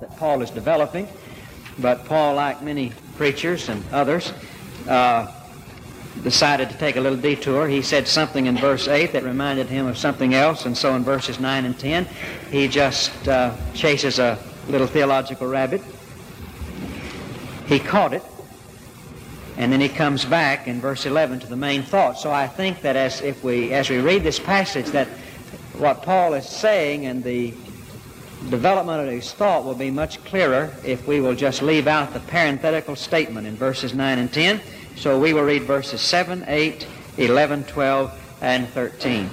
that 0.00 0.16
Paul 0.16 0.42
is 0.42 0.50
developing. 0.50 1.08
But 1.80 2.04
Paul, 2.04 2.36
like 2.36 2.62
many 2.62 2.92
preachers 3.16 3.68
and 3.68 3.82
others, 3.90 4.32
uh, 4.88 5.26
decided 6.22 6.70
to 6.70 6.78
take 6.78 6.94
a 6.94 7.00
little 7.00 7.18
detour. 7.18 7.66
He 7.66 7.82
said 7.82 8.06
something 8.06 8.46
in 8.46 8.56
verse 8.56 8.86
8 8.86 9.12
that 9.12 9.24
reminded 9.24 9.66
him 9.66 9.88
of 9.88 9.98
something 9.98 10.34
else, 10.34 10.66
and 10.66 10.78
so 10.78 10.94
in 10.94 11.02
verses 11.02 11.40
9 11.40 11.64
and 11.64 11.76
10, 11.76 12.06
he 12.52 12.68
just 12.68 13.26
uh, 13.26 13.56
chases 13.74 14.20
a 14.20 14.38
little 14.68 14.86
theological 14.86 15.48
rabbit. 15.48 15.82
He 17.66 17.80
caught 17.80 18.12
it, 18.12 18.22
and 19.56 19.72
then 19.72 19.80
he 19.80 19.88
comes 19.88 20.24
back 20.24 20.68
in 20.68 20.80
verse 20.80 21.06
11 21.06 21.40
to 21.40 21.48
the 21.48 21.56
main 21.56 21.82
thought. 21.82 22.20
So 22.20 22.30
I 22.30 22.46
think 22.46 22.82
that 22.82 22.94
as 22.94 23.20
if 23.20 23.42
we 23.42 23.72
as 23.72 23.90
we 23.90 23.98
read 23.98 24.22
this 24.22 24.38
passage, 24.38 24.86
that 24.92 25.08
what 25.76 26.04
Paul 26.04 26.34
is 26.34 26.48
saying 26.48 27.06
and 27.06 27.24
the 27.24 27.52
development 28.50 29.06
of 29.06 29.12
his 29.12 29.32
thought 29.32 29.64
will 29.64 29.74
be 29.74 29.90
much 29.90 30.22
clearer 30.24 30.72
if 30.84 31.06
we 31.06 31.20
will 31.20 31.34
just 31.34 31.62
leave 31.62 31.86
out 31.86 32.12
the 32.12 32.20
parenthetical 32.20 32.96
statement 32.96 33.46
in 33.46 33.56
verses 33.56 33.94
9 33.94 34.18
and 34.18 34.32
10. 34.32 34.60
So 34.96 35.18
we 35.18 35.32
will 35.32 35.44
read 35.44 35.62
verses 35.62 36.00
7, 36.00 36.44
8, 36.46 36.86
11, 37.18 37.64
12, 37.64 38.38
and 38.40 38.68
13 38.68 39.30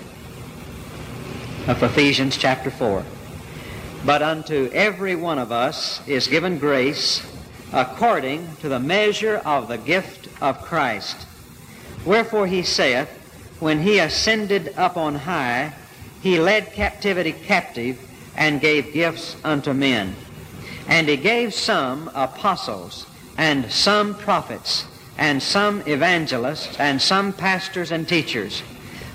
of 1.68 1.82
Ephesians 1.82 2.38
chapter 2.38 2.70
4. 2.70 3.04
But 4.06 4.22
unto 4.22 4.70
every 4.72 5.16
one 5.16 5.40
of 5.40 5.52
us 5.52 6.08
is 6.08 6.28
given 6.28 6.60
grace 6.60 7.26
according 7.74 8.56
to 8.58 8.70
the 8.70 8.80
measure 8.80 9.38
of 9.38 9.68
the 9.68 9.78
gift 9.78 10.30
of 10.42 10.62
Christ. 10.62 11.26
Wherefore 12.06 12.46
he 12.46 12.62
saith, 12.62 13.10
When 13.60 13.82
he 13.82 13.98
ascended 13.98 14.74
up 14.78 14.96
on 14.96 15.16
high, 15.16 15.74
he 16.22 16.40
led 16.40 16.74
captivity 16.74 17.32
captive 17.32 18.00
and 18.36 18.62
gave 18.62 18.94
gifts 18.94 19.36
unto 19.44 19.74
men. 19.74 20.16
And 20.88 21.08
he 21.08 21.18
gave 21.18 21.54
some 21.54 22.12
apostles, 22.14 23.08
and 23.38 23.72
some 23.72 24.16
prophets, 24.16 24.86
and 25.18 25.42
some 25.42 25.82
evangelists, 25.88 26.80
and 26.80 27.02
some 27.02 27.34
pastors 27.34 27.92
and 27.92 28.08
teachers, 28.08 28.62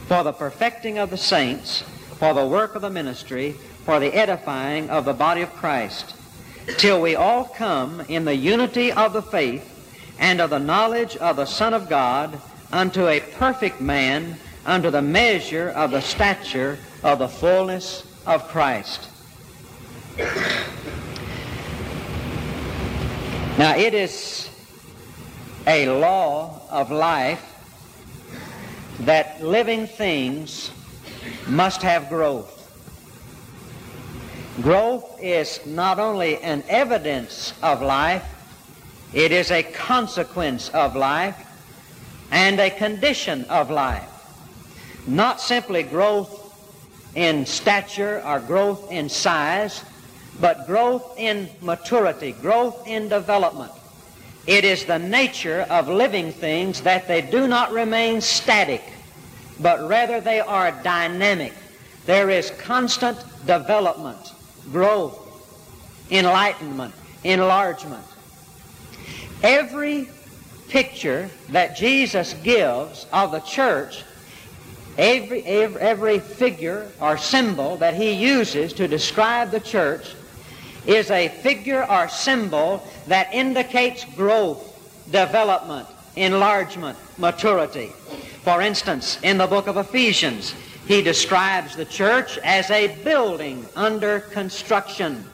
for 0.06 0.24
the 0.24 0.32
perfecting 0.32 0.98
of 0.98 1.10
the 1.10 1.16
saints, 1.16 1.82
for 2.18 2.34
the 2.34 2.46
work 2.46 2.74
of 2.74 2.82
the 2.82 2.90
ministry, 2.90 3.52
for 3.84 4.00
the 4.00 4.12
edifying 4.12 4.90
of 4.90 5.04
the 5.04 5.12
body 5.12 5.42
of 5.42 5.52
Christ, 5.54 6.14
till 6.76 7.00
we 7.00 7.14
all 7.14 7.44
come 7.44 8.02
in 8.08 8.24
the 8.24 8.34
unity 8.34 8.92
of 8.92 9.12
the 9.12 9.22
faith 9.22 9.66
and 10.18 10.40
of 10.40 10.50
the 10.50 10.58
knowledge 10.58 11.16
of 11.16 11.36
the 11.36 11.46
Son 11.46 11.72
of 11.72 11.88
God 11.88 12.40
unto 12.72 13.06
a 13.06 13.20
perfect 13.20 13.80
man, 13.80 14.36
unto 14.66 14.90
the 14.90 15.02
measure 15.02 15.70
of 15.70 15.90
the 15.90 16.00
stature 16.00 16.78
of 17.02 17.18
the 17.18 17.28
fullness 17.28 18.06
of 18.26 18.46
Christ. 18.48 19.09
Now, 23.58 23.76
it 23.76 23.94
is 23.94 24.48
a 25.66 25.88
law 25.88 26.62
of 26.70 26.90
life 26.90 27.44
that 29.00 29.42
living 29.42 29.86
things 29.86 30.70
must 31.46 31.82
have 31.82 32.08
growth. 32.08 32.56
Growth 34.62 35.18
is 35.22 35.60
not 35.64 35.98
only 35.98 36.38
an 36.38 36.62
evidence 36.68 37.54
of 37.62 37.82
life, 37.82 38.24
it 39.12 39.32
is 39.32 39.50
a 39.50 39.62
consequence 39.62 40.68
of 40.70 40.96
life 40.96 41.36
and 42.30 42.60
a 42.60 42.70
condition 42.70 43.44
of 43.44 43.70
life. 43.70 44.08
Not 45.06 45.40
simply 45.40 45.82
growth 45.82 46.36
in 47.14 47.46
stature 47.46 48.22
or 48.24 48.40
growth 48.40 48.92
in 48.92 49.08
size, 49.08 49.82
but 50.40 50.66
growth 50.66 51.18
in 51.18 51.48
maturity, 51.60 52.32
growth 52.32 52.86
in 52.86 53.08
development. 53.08 53.72
It 54.46 54.64
is 54.64 54.84
the 54.84 54.98
nature 54.98 55.66
of 55.68 55.88
living 55.88 56.32
things 56.32 56.80
that 56.82 57.06
they 57.06 57.20
do 57.20 57.46
not 57.46 57.72
remain 57.72 58.20
static, 58.20 58.82
but 59.60 59.86
rather 59.86 60.20
they 60.20 60.40
are 60.40 60.72
dynamic. 60.82 61.52
There 62.06 62.30
is 62.30 62.50
constant 62.52 63.18
development, 63.46 64.32
growth, 64.72 65.18
enlightenment, 66.10 66.94
enlargement. 67.22 68.04
Every 69.42 70.08
picture 70.68 71.28
that 71.50 71.76
Jesus 71.76 72.34
gives 72.42 73.06
of 73.12 73.32
the 73.32 73.40
church, 73.40 74.04
every, 74.96 75.42
every, 75.44 75.80
every 75.80 76.18
figure 76.18 76.88
or 77.00 77.18
symbol 77.18 77.76
that 77.76 77.94
he 77.94 78.12
uses 78.12 78.72
to 78.74 78.88
describe 78.88 79.50
the 79.50 79.60
church 79.60 80.14
is 80.90 81.10
a 81.10 81.28
figure 81.28 81.88
or 81.88 82.08
symbol 82.08 82.84
that 83.06 83.32
indicates 83.32 84.04
growth, 84.04 84.66
development, 85.12 85.86
enlargement, 86.16 86.98
maturity. 87.16 87.88
For 88.42 88.60
instance, 88.60 89.18
in 89.22 89.38
the 89.38 89.46
book 89.46 89.68
of 89.68 89.76
Ephesians, 89.76 90.54
he 90.88 91.02
describes 91.02 91.76
the 91.76 91.84
church 91.84 92.38
as 92.38 92.70
a 92.70 92.96
building 93.04 93.64
under 93.76 94.20
construction, 94.20 95.24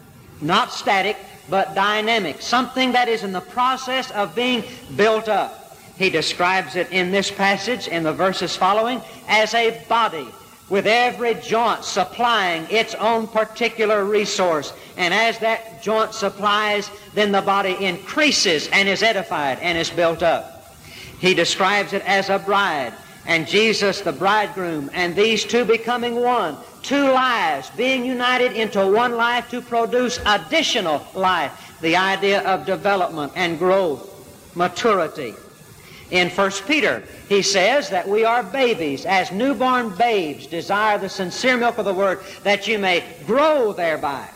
not 0.42 0.72
static, 0.72 1.16
but 1.48 1.74
dynamic, 1.74 2.42
something 2.42 2.92
that 2.92 3.08
is 3.08 3.24
in 3.24 3.32
the 3.32 3.40
process 3.40 4.10
of 4.10 4.34
being 4.34 4.62
built 4.96 5.28
up. 5.28 5.78
He 5.96 6.10
describes 6.10 6.76
it 6.76 6.92
in 6.92 7.10
this 7.10 7.30
passage, 7.30 7.88
in 7.88 8.02
the 8.02 8.12
verses 8.12 8.54
following, 8.54 9.00
as 9.28 9.54
a 9.54 9.82
body 9.88 10.26
with 10.68 10.86
every 10.86 11.34
joint 11.34 11.84
supplying 11.84 12.66
its 12.70 12.94
own 12.96 13.28
particular 13.28 14.04
resource. 14.04 14.72
And 14.96 15.14
as 15.14 15.38
that 15.38 15.82
joint 15.82 16.12
supplies, 16.12 16.90
then 17.14 17.32
the 17.32 17.42
body 17.42 17.76
increases 17.84 18.68
and 18.72 18.88
is 18.88 19.02
edified 19.02 19.58
and 19.60 19.78
is 19.78 19.90
built 19.90 20.22
up. 20.22 20.74
He 21.18 21.34
describes 21.34 21.92
it 21.92 22.02
as 22.04 22.28
a 22.28 22.38
bride, 22.38 22.92
and 23.26 23.46
Jesus 23.46 24.00
the 24.00 24.12
bridegroom, 24.12 24.90
and 24.92 25.14
these 25.14 25.44
two 25.44 25.64
becoming 25.64 26.16
one. 26.16 26.56
Two 26.82 27.04
lives 27.04 27.70
being 27.70 28.04
united 28.04 28.52
into 28.52 28.86
one 28.86 29.16
life 29.16 29.48
to 29.50 29.60
produce 29.60 30.20
additional 30.26 31.06
life. 31.14 31.78
The 31.80 31.96
idea 31.96 32.42
of 32.42 32.66
development 32.66 33.32
and 33.34 33.58
growth, 33.58 34.54
maturity. 34.54 35.34
In 36.10 36.30
1 36.30 36.50
Peter, 36.68 37.02
he 37.28 37.42
says 37.42 37.90
that 37.90 38.08
we 38.08 38.24
are 38.24 38.42
babies, 38.42 39.04
as 39.04 39.32
newborn 39.32 39.90
babes 39.96 40.46
desire 40.46 40.98
the 40.98 41.08
sincere 41.08 41.56
milk 41.56 41.78
of 41.78 41.84
the 41.84 41.94
Word, 41.94 42.20
that 42.44 42.68
you 42.68 42.78
may 42.78 43.02
grow 43.26 43.72
thereby. 43.72 44.28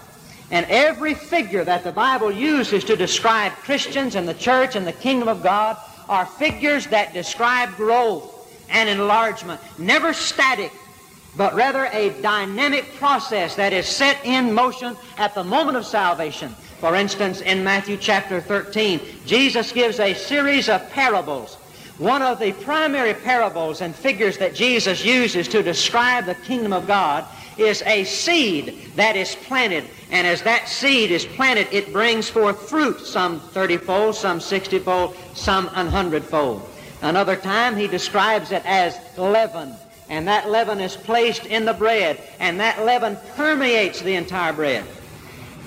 And 0.50 0.66
every 0.68 1.14
figure 1.14 1.62
that 1.62 1.84
the 1.84 1.92
Bible 1.92 2.32
uses 2.32 2.82
to 2.84 2.96
describe 2.96 3.52
Christians 3.52 4.16
and 4.16 4.26
the 4.26 4.34
church 4.34 4.74
and 4.74 4.84
the 4.84 4.92
kingdom 4.92 5.28
of 5.28 5.44
God 5.44 5.76
are 6.08 6.26
figures 6.26 6.88
that 6.88 7.14
describe 7.14 7.76
growth 7.76 8.36
and 8.68 8.88
enlargement, 8.88 9.60
never 9.78 10.12
static, 10.12 10.72
but 11.36 11.54
rather 11.54 11.86
a 11.92 12.10
dynamic 12.20 12.92
process 12.96 13.54
that 13.54 13.72
is 13.72 13.86
set 13.86 14.18
in 14.24 14.52
motion 14.52 14.96
at 15.18 15.34
the 15.36 15.44
moment 15.44 15.76
of 15.76 15.86
salvation. 15.86 16.52
For 16.80 16.94
instance, 16.96 17.40
in 17.42 17.62
Matthew 17.62 17.96
chapter 17.96 18.40
13, 18.40 19.00
Jesus 19.26 19.70
gives 19.72 20.00
a 20.00 20.14
series 20.14 20.68
of 20.68 20.88
parables 20.90 21.56
one 22.00 22.22
of 22.22 22.38
the 22.38 22.52
primary 22.52 23.12
parables 23.12 23.82
and 23.82 23.94
figures 23.94 24.38
that 24.38 24.54
Jesus 24.54 25.04
uses 25.04 25.46
to 25.48 25.62
describe 25.62 26.24
the 26.24 26.34
kingdom 26.34 26.72
of 26.72 26.86
God 26.86 27.26
is 27.58 27.82
a 27.82 28.04
seed 28.04 28.90
that 28.96 29.16
is 29.16 29.34
planted. 29.34 29.84
And 30.10 30.26
as 30.26 30.40
that 30.40 30.66
seed 30.66 31.10
is 31.10 31.26
planted, 31.26 31.68
it 31.70 31.92
brings 31.92 32.30
forth 32.30 32.70
fruit, 32.70 33.00
some 33.00 33.38
30 33.38 33.76
fold, 33.76 34.14
some 34.14 34.40
60 34.40 34.78
fold, 34.78 35.14
some 35.34 35.66
100 35.66 36.24
fold. 36.24 36.66
Another 37.02 37.36
time 37.36 37.76
he 37.76 37.86
describes 37.86 38.50
it 38.50 38.64
as 38.64 38.98
leaven. 39.18 39.74
And 40.08 40.26
that 40.26 40.48
leaven 40.48 40.80
is 40.80 40.96
placed 40.96 41.44
in 41.44 41.66
the 41.66 41.74
bread, 41.74 42.18
and 42.38 42.58
that 42.60 42.82
leaven 42.82 43.18
permeates 43.36 44.00
the 44.00 44.14
entire 44.14 44.54
bread. 44.54 44.86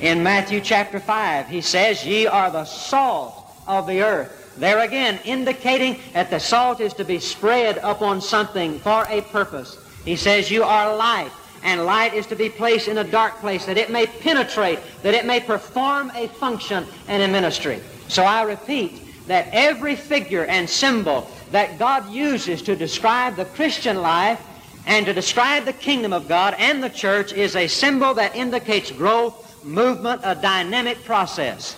In 0.01 0.23
Matthew 0.23 0.59
chapter 0.59 0.99
5, 0.99 1.47
he 1.47 1.61
says, 1.61 2.05
Ye 2.05 2.27
are 2.27 2.51
the 2.51 2.65
salt 2.65 3.45
of 3.67 3.87
the 3.87 4.01
earth. 4.01 4.55
There 4.57 4.79
again, 4.79 5.19
indicating 5.23 5.99
that 6.13 6.29
the 6.29 6.39
salt 6.39 6.79
is 6.79 6.93
to 6.95 7.05
be 7.05 7.19
spread 7.19 7.77
upon 7.77 8.21
something 8.21 8.79
for 8.79 9.05
a 9.09 9.21
purpose. 9.21 9.77
He 10.05 10.15
says, 10.15 10.51
You 10.51 10.63
are 10.63 10.95
light, 10.95 11.31
and 11.63 11.85
light 11.85 12.13
is 12.13 12.27
to 12.27 12.35
be 12.35 12.49
placed 12.49 12.87
in 12.87 12.97
a 12.97 13.03
dark 13.03 13.35
place 13.39 13.65
that 13.65 13.77
it 13.77 13.89
may 13.89 14.05
penetrate, 14.05 14.79
that 15.01 15.13
it 15.13 15.25
may 15.25 15.39
perform 15.39 16.11
a 16.15 16.27
function 16.27 16.85
and 17.07 17.23
a 17.23 17.27
ministry. 17.27 17.81
So 18.07 18.23
I 18.23 18.43
repeat 18.43 19.27
that 19.27 19.47
every 19.51 19.95
figure 19.95 20.45
and 20.45 20.69
symbol 20.69 21.29
that 21.51 21.79
God 21.79 22.11
uses 22.11 22.61
to 22.63 22.75
describe 22.75 23.35
the 23.35 23.45
Christian 23.45 24.01
life 24.01 24.41
and 24.85 25.05
to 25.05 25.13
describe 25.13 25.65
the 25.65 25.73
kingdom 25.73 26.11
of 26.11 26.27
God 26.27 26.55
and 26.57 26.83
the 26.83 26.89
church 26.89 27.31
is 27.31 27.55
a 27.55 27.67
symbol 27.67 28.13
that 28.15 28.35
indicates 28.35 28.91
growth, 28.91 29.52
movement, 29.63 30.21
a 30.23 30.35
dynamic 30.35 31.03
process. 31.03 31.77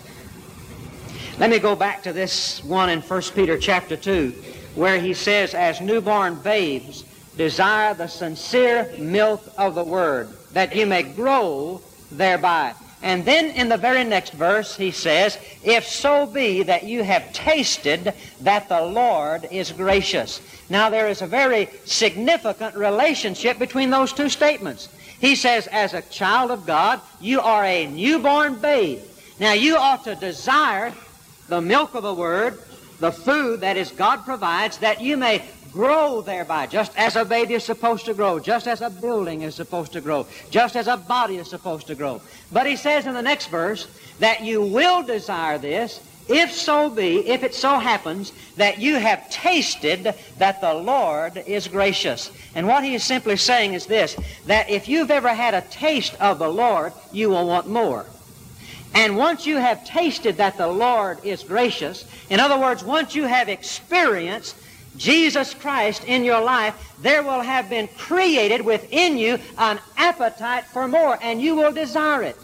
Let 1.37 1.49
me 1.49 1.59
go 1.59 1.75
back 1.75 2.03
to 2.03 2.13
this 2.13 2.63
one 2.63 2.89
in 2.89 3.01
1 3.01 3.21
Peter 3.33 3.57
chapter 3.57 3.97
2, 3.97 4.29
where 4.75 4.99
he 4.99 5.13
says, 5.13 5.53
As 5.53 5.81
newborn 5.81 6.35
babes, 6.35 7.03
desire 7.35 7.93
the 7.93 8.07
sincere 8.07 8.93
milk 8.97 9.43
of 9.57 9.75
the 9.75 9.83
word, 9.83 10.29
that 10.53 10.75
you 10.75 10.85
may 10.85 11.03
grow 11.03 11.81
thereby. 12.11 12.73
And 13.05 13.23
then 13.23 13.51
in 13.51 13.69
the 13.69 13.77
very 13.77 14.03
next 14.03 14.33
verse, 14.33 14.75
he 14.75 14.89
says, 14.89 15.37
If 15.63 15.85
so 15.85 16.25
be 16.25 16.63
that 16.63 16.85
you 16.85 17.03
have 17.03 17.31
tasted 17.33 18.15
that 18.41 18.67
the 18.67 18.81
Lord 18.81 19.47
is 19.51 19.71
gracious. 19.71 20.41
Now, 20.71 20.89
there 20.89 21.07
is 21.07 21.21
a 21.21 21.27
very 21.27 21.69
significant 21.85 22.75
relationship 22.75 23.59
between 23.59 23.91
those 23.91 24.11
two 24.11 24.27
statements. 24.27 24.89
He 25.21 25.35
says, 25.35 25.67
As 25.67 25.93
a 25.93 26.01
child 26.01 26.49
of 26.49 26.65
God, 26.65 26.99
you 27.21 27.41
are 27.41 27.63
a 27.63 27.85
newborn 27.85 28.55
babe. 28.55 29.01
Now, 29.39 29.53
you 29.53 29.77
ought 29.77 30.03
to 30.05 30.15
desire 30.15 30.91
the 31.47 31.61
milk 31.61 31.93
of 31.93 32.01
the 32.01 32.13
Word, 32.13 32.57
the 32.99 33.11
food 33.11 33.61
that 33.61 33.77
is 33.77 33.91
God 33.91 34.25
provides, 34.25 34.79
that 34.79 34.99
you 34.99 35.15
may 35.15 35.43
grow 35.75 36.21
thereby, 36.21 36.65
just 36.65 36.97
as 36.97 37.17
a 37.17 37.25
baby 37.25 37.53
is 37.53 37.63
supposed 37.63 38.05
to 38.05 38.13
grow, 38.13 38.39
just 38.39 38.65
as 38.65 38.81
a 38.81 38.89
building 38.89 39.41
is 39.41 39.55
supposed 39.55 39.91
to 39.91 39.99
grow, 39.99 40.25
just 40.49 40.77
as 40.77 40.87
a 40.87 40.95
body 40.95 41.35
is 41.35 41.49
supposed 41.49 41.85
to 41.87 41.95
grow. 41.95 42.21
But 42.51 42.65
he 42.65 42.77
says 42.77 43.05
in 43.05 43.13
the 43.13 43.21
next 43.21 43.47
verse 43.47 43.85
that 44.19 44.41
you 44.41 44.61
will 44.61 45.03
desire 45.03 45.57
this 45.57 45.99
if 46.27 46.51
so 46.51 46.89
be, 46.89 47.27
if 47.27 47.43
it 47.43 47.53
so 47.53 47.77
happens 47.77 48.31
that 48.55 48.79
you 48.79 48.95
have 48.95 49.29
tasted 49.29 50.15
that 50.39 50.61
the 50.61 50.73
Lord 50.73 51.43
is 51.45 51.67
gracious. 51.67 52.31
And 52.55 52.67
what 52.67 52.83
he 52.83 52.95
is 52.95 53.03
simply 53.03 53.35
saying 53.35 53.73
is 53.73 53.85
this, 53.85 54.15
that 54.47 54.69
if 54.69 54.87
you've 54.87 55.11
ever 55.11 55.33
had 55.33 55.53
a 55.53 55.61
taste 55.61 56.15
of 56.19 56.39
the 56.39 56.49
Lord, 56.49 56.93
you 57.11 57.29
will 57.29 57.45
want 57.45 57.67
more. 57.67 58.05
And 58.95 59.17
once 59.17 59.45
you 59.45 59.57
have 59.57 59.85
tasted 59.85 60.37
that 60.37 60.57
the 60.57 60.69
Lord 60.69 61.23
is 61.25 61.43
gracious, 61.43 62.09
in 62.29 62.39
other 62.39 62.57
words, 62.57 62.83
once 62.83 63.13
you 63.13 63.25
have 63.25 63.49
experienced 63.49 64.55
Jesus 64.97 65.53
Christ 65.53 66.03
in 66.05 66.23
your 66.23 66.41
life, 66.41 66.95
there 67.01 67.23
will 67.23 67.41
have 67.41 67.69
been 67.69 67.87
created 67.97 68.61
within 68.61 69.17
you 69.17 69.39
an 69.57 69.79
appetite 69.97 70.65
for 70.65 70.87
more, 70.87 71.17
and 71.21 71.41
you 71.41 71.55
will 71.55 71.71
desire 71.71 72.23
it. 72.23 72.37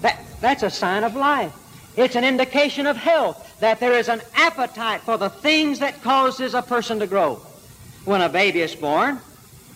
That, 0.00 0.20
that's 0.40 0.62
a 0.62 0.70
sign 0.70 1.04
of 1.04 1.16
life. 1.16 1.52
It's 1.96 2.16
an 2.16 2.24
indication 2.24 2.86
of 2.86 2.96
health 2.96 3.58
that 3.60 3.80
there 3.80 3.92
is 3.92 4.08
an 4.08 4.20
appetite 4.34 5.00
for 5.02 5.16
the 5.16 5.30
things 5.30 5.78
that 5.78 6.02
causes 6.02 6.54
a 6.54 6.62
person 6.62 6.98
to 6.98 7.06
grow. 7.06 7.36
When 8.04 8.20
a 8.20 8.28
baby 8.28 8.60
is 8.60 8.74
born, 8.74 9.20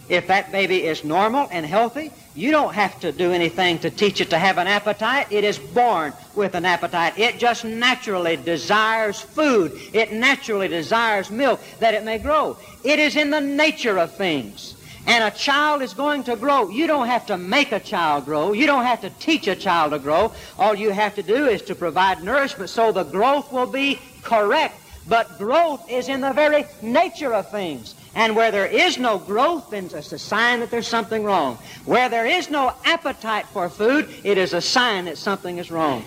if 0.09 0.27
that 0.27 0.53
baby 0.53 0.85
is 0.85 1.05
normal 1.05 1.49
and 1.51 1.65
healthy, 1.65 2.11
you 2.35 2.51
don't 2.51 2.75
have 2.75 3.01
to 3.01 3.13
do 3.13 3.33
anything 3.33 3.79
to 3.81 3.91
teach 3.91 4.21
it 4.21 4.31
to 4.31 4.39
have 4.39 4.59
an 4.59 4.67
appetite. 4.67 5.33
It 5.33 5.45
is 5.45 5.59
born 5.59 6.13
with 6.35 6.55
an 6.55 6.65
appetite. 6.65 7.19
It 7.19 7.39
just 7.39 7.65
naturally 7.65 8.37
desires 8.37 9.21
food. 9.21 9.73
It 9.93 10.13
naturally 10.13 10.69
desires 10.69 11.31
milk 11.31 11.61
that 11.81 11.95
it 11.95 12.05
may 12.05 12.19
grow. 12.19 12.57
It 12.85 12.99
is 12.99 13.17
in 13.17 13.31
the 13.31 13.41
nature 13.41 13.99
of 13.99 14.15
things. 14.15 14.77
And 15.07 15.25
a 15.25 15.37
child 15.37 15.81
is 15.81 15.95
going 15.95 16.25
to 16.25 16.37
grow. 16.37 16.69
You 16.69 16.87
don't 16.87 17.07
have 17.07 17.25
to 17.27 17.39
make 17.39 17.73
a 17.73 17.81
child 17.81 18.27
grow. 18.27 18.53
You 18.53 18.67
don't 18.67 18.85
have 18.85 19.01
to 19.01 19.11
teach 19.19 19.49
a 19.49 19.57
child 19.57 19.93
to 19.93 19.99
grow. 19.99 20.33
All 20.59 20.75
you 20.75 20.91
have 20.91 21.15
to 21.15 21.23
do 21.23 21.47
is 21.47 21.63
to 21.63 21.75
provide 21.75 22.23
nourishment 22.23 22.69
so 22.69 22.93
the 22.93 23.05
growth 23.05 23.51
will 23.51 23.67
be 23.67 23.99
correct. 24.23 24.79
But 25.09 25.39
growth 25.39 25.91
is 25.91 26.09
in 26.09 26.21
the 26.21 26.33
very 26.35 26.67
nature 26.83 27.33
of 27.33 27.51
things. 27.51 27.95
And 28.15 28.35
where 28.35 28.51
there 28.51 28.67
is 28.67 28.99
no 28.99 29.19
growth, 29.19 29.71
then 29.71 29.87
it's 29.87 30.13
a 30.13 30.19
sign 30.19 30.61
that 30.61 30.71
there's 30.71 30.89
something 30.89 31.25
wrong. 31.25 31.59
Where 31.85 32.09
there 32.09 32.27
is 32.27 32.51
no 32.51 32.73
appetite 32.85 33.47
for 33.47 33.69
food, 33.69 34.09
it 34.25 34.39
is 34.39 34.55
a 34.55 34.61
sign 34.61 35.05
that 35.05 35.19
something 35.19 35.59
is 35.59 35.71
wrong. 35.71 36.05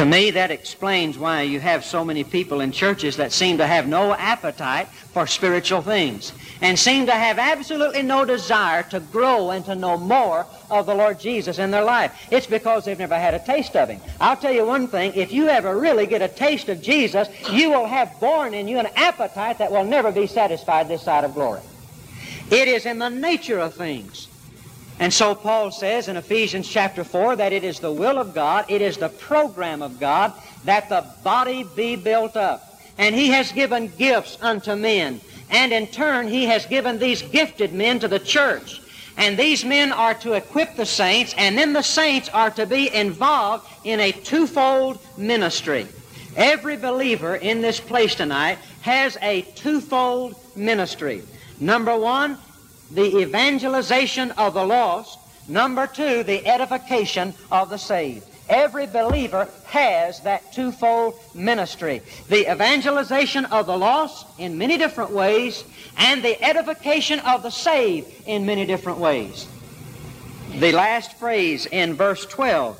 To 0.00 0.06
me, 0.06 0.30
that 0.30 0.50
explains 0.50 1.18
why 1.18 1.42
you 1.42 1.60
have 1.60 1.84
so 1.84 2.06
many 2.06 2.24
people 2.24 2.62
in 2.62 2.72
churches 2.72 3.18
that 3.18 3.32
seem 3.32 3.58
to 3.58 3.66
have 3.66 3.86
no 3.86 4.14
appetite 4.14 4.88
for 4.88 5.26
spiritual 5.26 5.82
things 5.82 6.32
and 6.62 6.78
seem 6.78 7.04
to 7.04 7.12
have 7.12 7.38
absolutely 7.38 8.00
no 8.00 8.24
desire 8.24 8.82
to 8.84 9.00
grow 9.00 9.50
and 9.50 9.62
to 9.66 9.74
know 9.74 9.98
more 9.98 10.46
of 10.70 10.86
the 10.86 10.94
Lord 10.94 11.20
Jesus 11.20 11.58
in 11.58 11.70
their 11.70 11.84
life. 11.84 12.12
It's 12.30 12.46
because 12.46 12.86
they've 12.86 12.98
never 12.98 13.18
had 13.18 13.34
a 13.34 13.40
taste 13.40 13.76
of 13.76 13.90
Him. 13.90 14.00
I'll 14.22 14.38
tell 14.38 14.54
you 14.54 14.64
one 14.64 14.88
thing, 14.88 15.12
if 15.14 15.32
you 15.32 15.48
ever 15.48 15.78
really 15.78 16.06
get 16.06 16.22
a 16.22 16.28
taste 16.28 16.70
of 16.70 16.80
Jesus, 16.80 17.28
you 17.52 17.68
will 17.68 17.84
have 17.84 18.18
born 18.20 18.54
in 18.54 18.68
you 18.68 18.78
an 18.78 18.88
appetite 18.96 19.58
that 19.58 19.70
will 19.70 19.84
never 19.84 20.10
be 20.10 20.26
satisfied 20.26 20.88
this 20.88 21.02
side 21.02 21.24
of 21.24 21.34
glory. 21.34 21.60
It 22.50 22.68
is 22.68 22.86
in 22.86 23.00
the 23.00 23.10
nature 23.10 23.58
of 23.58 23.74
things. 23.74 24.29
And 25.00 25.12
so 25.12 25.34
Paul 25.34 25.70
says 25.70 26.08
in 26.08 26.18
Ephesians 26.18 26.68
chapter 26.68 27.04
4 27.04 27.36
that 27.36 27.54
it 27.54 27.64
is 27.64 27.80
the 27.80 27.90
will 27.90 28.18
of 28.18 28.34
God, 28.34 28.66
it 28.68 28.82
is 28.82 28.98
the 28.98 29.08
program 29.08 29.80
of 29.80 29.98
God 29.98 30.34
that 30.64 30.90
the 30.90 31.06
body 31.24 31.64
be 31.74 31.96
built 31.96 32.36
up. 32.36 32.78
And 32.98 33.14
He 33.14 33.28
has 33.28 33.50
given 33.50 33.90
gifts 33.96 34.36
unto 34.42 34.76
men. 34.76 35.22
And 35.48 35.72
in 35.72 35.86
turn, 35.86 36.28
He 36.28 36.44
has 36.44 36.66
given 36.66 36.98
these 36.98 37.22
gifted 37.22 37.72
men 37.72 37.98
to 38.00 38.08
the 38.08 38.18
church. 38.18 38.82
And 39.16 39.38
these 39.38 39.64
men 39.64 39.90
are 39.90 40.14
to 40.14 40.34
equip 40.34 40.76
the 40.76 40.86
saints, 40.86 41.34
and 41.36 41.56
then 41.56 41.72
the 41.72 41.82
saints 41.82 42.28
are 42.28 42.50
to 42.50 42.66
be 42.66 42.94
involved 42.94 43.66
in 43.84 44.00
a 44.00 44.12
twofold 44.12 44.98
ministry. 45.16 45.86
Every 46.36 46.76
believer 46.76 47.36
in 47.36 47.62
this 47.62 47.80
place 47.80 48.14
tonight 48.14 48.58
has 48.82 49.16
a 49.22 49.42
twofold 49.42 50.36
ministry. 50.56 51.22
Number 51.58 51.96
one, 51.96 52.38
the 52.90 53.18
evangelization 53.18 54.30
of 54.32 54.54
the 54.54 54.64
lost. 54.64 55.18
Number 55.48 55.86
two, 55.86 56.22
the 56.22 56.46
edification 56.46 57.34
of 57.50 57.70
the 57.70 57.76
saved. 57.76 58.26
Every 58.48 58.86
believer 58.86 59.48
has 59.66 60.20
that 60.22 60.52
twofold 60.52 61.14
ministry. 61.34 62.02
The 62.28 62.50
evangelization 62.50 63.44
of 63.46 63.66
the 63.66 63.78
lost 63.78 64.26
in 64.38 64.58
many 64.58 64.76
different 64.76 65.12
ways, 65.12 65.64
and 65.96 66.22
the 66.22 66.42
edification 66.42 67.20
of 67.20 67.44
the 67.44 67.50
saved 67.50 68.08
in 68.26 68.46
many 68.46 68.66
different 68.66 68.98
ways. 68.98 69.46
The 70.58 70.72
last 70.72 71.14
phrase 71.14 71.66
in 71.66 71.94
verse 71.94 72.26
12 72.26 72.78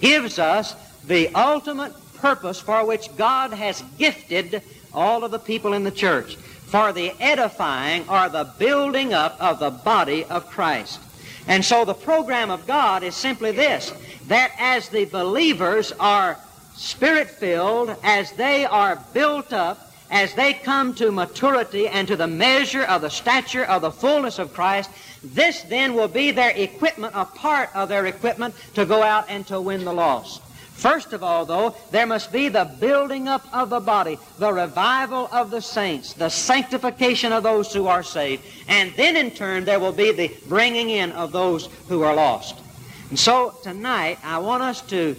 gives 0.00 0.38
us 0.38 0.74
the 1.06 1.34
ultimate 1.34 1.94
purpose 2.16 2.60
for 2.60 2.86
which 2.86 3.14
God 3.16 3.52
has 3.52 3.82
gifted 3.98 4.62
all 4.92 5.24
of 5.24 5.30
the 5.30 5.38
people 5.38 5.72
in 5.72 5.82
the 5.82 5.90
church 5.90 6.36
for 6.66 6.92
the 6.92 7.12
edifying 7.20 8.08
or 8.08 8.28
the 8.28 8.50
building 8.58 9.14
up 9.14 9.36
of 9.40 9.58
the 9.58 9.70
body 9.70 10.24
of 10.24 10.50
Christ. 10.50 11.00
And 11.46 11.64
so 11.64 11.84
the 11.84 11.94
program 11.94 12.50
of 12.50 12.66
God 12.66 13.02
is 13.02 13.14
simply 13.14 13.52
this 13.52 13.92
that 14.28 14.52
as 14.58 14.88
the 14.88 15.04
believers 15.04 15.92
are 16.00 16.38
spirit 16.74 17.30
filled, 17.30 17.94
as 18.02 18.32
they 18.32 18.64
are 18.64 19.02
built 19.12 19.52
up, 19.52 19.92
as 20.10 20.34
they 20.34 20.54
come 20.54 20.94
to 20.94 21.10
maturity 21.10 21.88
and 21.88 22.08
to 22.08 22.16
the 22.16 22.26
measure 22.26 22.84
of 22.84 23.02
the 23.02 23.10
stature 23.10 23.64
of 23.64 23.82
the 23.82 23.90
fullness 23.90 24.38
of 24.38 24.54
Christ, 24.54 24.90
this 25.22 25.62
then 25.62 25.94
will 25.94 26.08
be 26.08 26.30
their 26.30 26.50
equipment, 26.50 27.12
a 27.16 27.24
part 27.24 27.70
of 27.74 27.88
their 27.88 28.06
equipment 28.06 28.54
to 28.74 28.84
go 28.84 29.02
out 29.02 29.26
and 29.28 29.46
to 29.48 29.60
win 29.60 29.84
the 29.84 29.92
lost. 29.92 30.40
First 30.74 31.12
of 31.12 31.22
all, 31.22 31.46
though, 31.46 31.74
there 31.92 32.06
must 32.06 32.30
be 32.30 32.48
the 32.48 32.70
building 32.78 33.26
up 33.28 33.46
of 33.54 33.70
the 33.70 33.80
body, 33.80 34.18
the 34.38 34.52
revival 34.52 35.28
of 35.32 35.50
the 35.50 35.62
saints, 35.62 36.12
the 36.12 36.28
sanctification 36.28 37.32
of 37.32 37.42
those 37.42 37.72
who 37.72 37.86
are 37.86 38.02
saved, 38.02 38.44
and 38.68 38.92
then 38.96 39.16
in 39.16 39.30
turn 39.30 39.64
there 39.64 39.80
will 39.80 39.92
be 39.92 40.12
the 40.12 40.36
bringing 40.46 40.90
in 40.90 41.12
of 41.12 41.32
those 41.32 41.68
who 41.88 42.02
are 42.02 42.14
lost. 42.14 42.60
And 43.08 43.18
so 43.18 43.54
tonight 43.62 44.18
I 44.24 44.38
want 44.38 44.62
us 44.62 44.82
to 44.88 45.16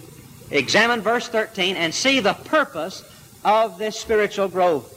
examine 0.50 1.00
verse 1.00 1.26
13 1.28 1.74
and 1.74 1.92
see 1.92 2.20
the 2.20 2.34
purpose 2.34 3.02
of 3.44 3.78
this 3.78 3.98
spiritual 3.98 4.48
growth, 4.48 4.92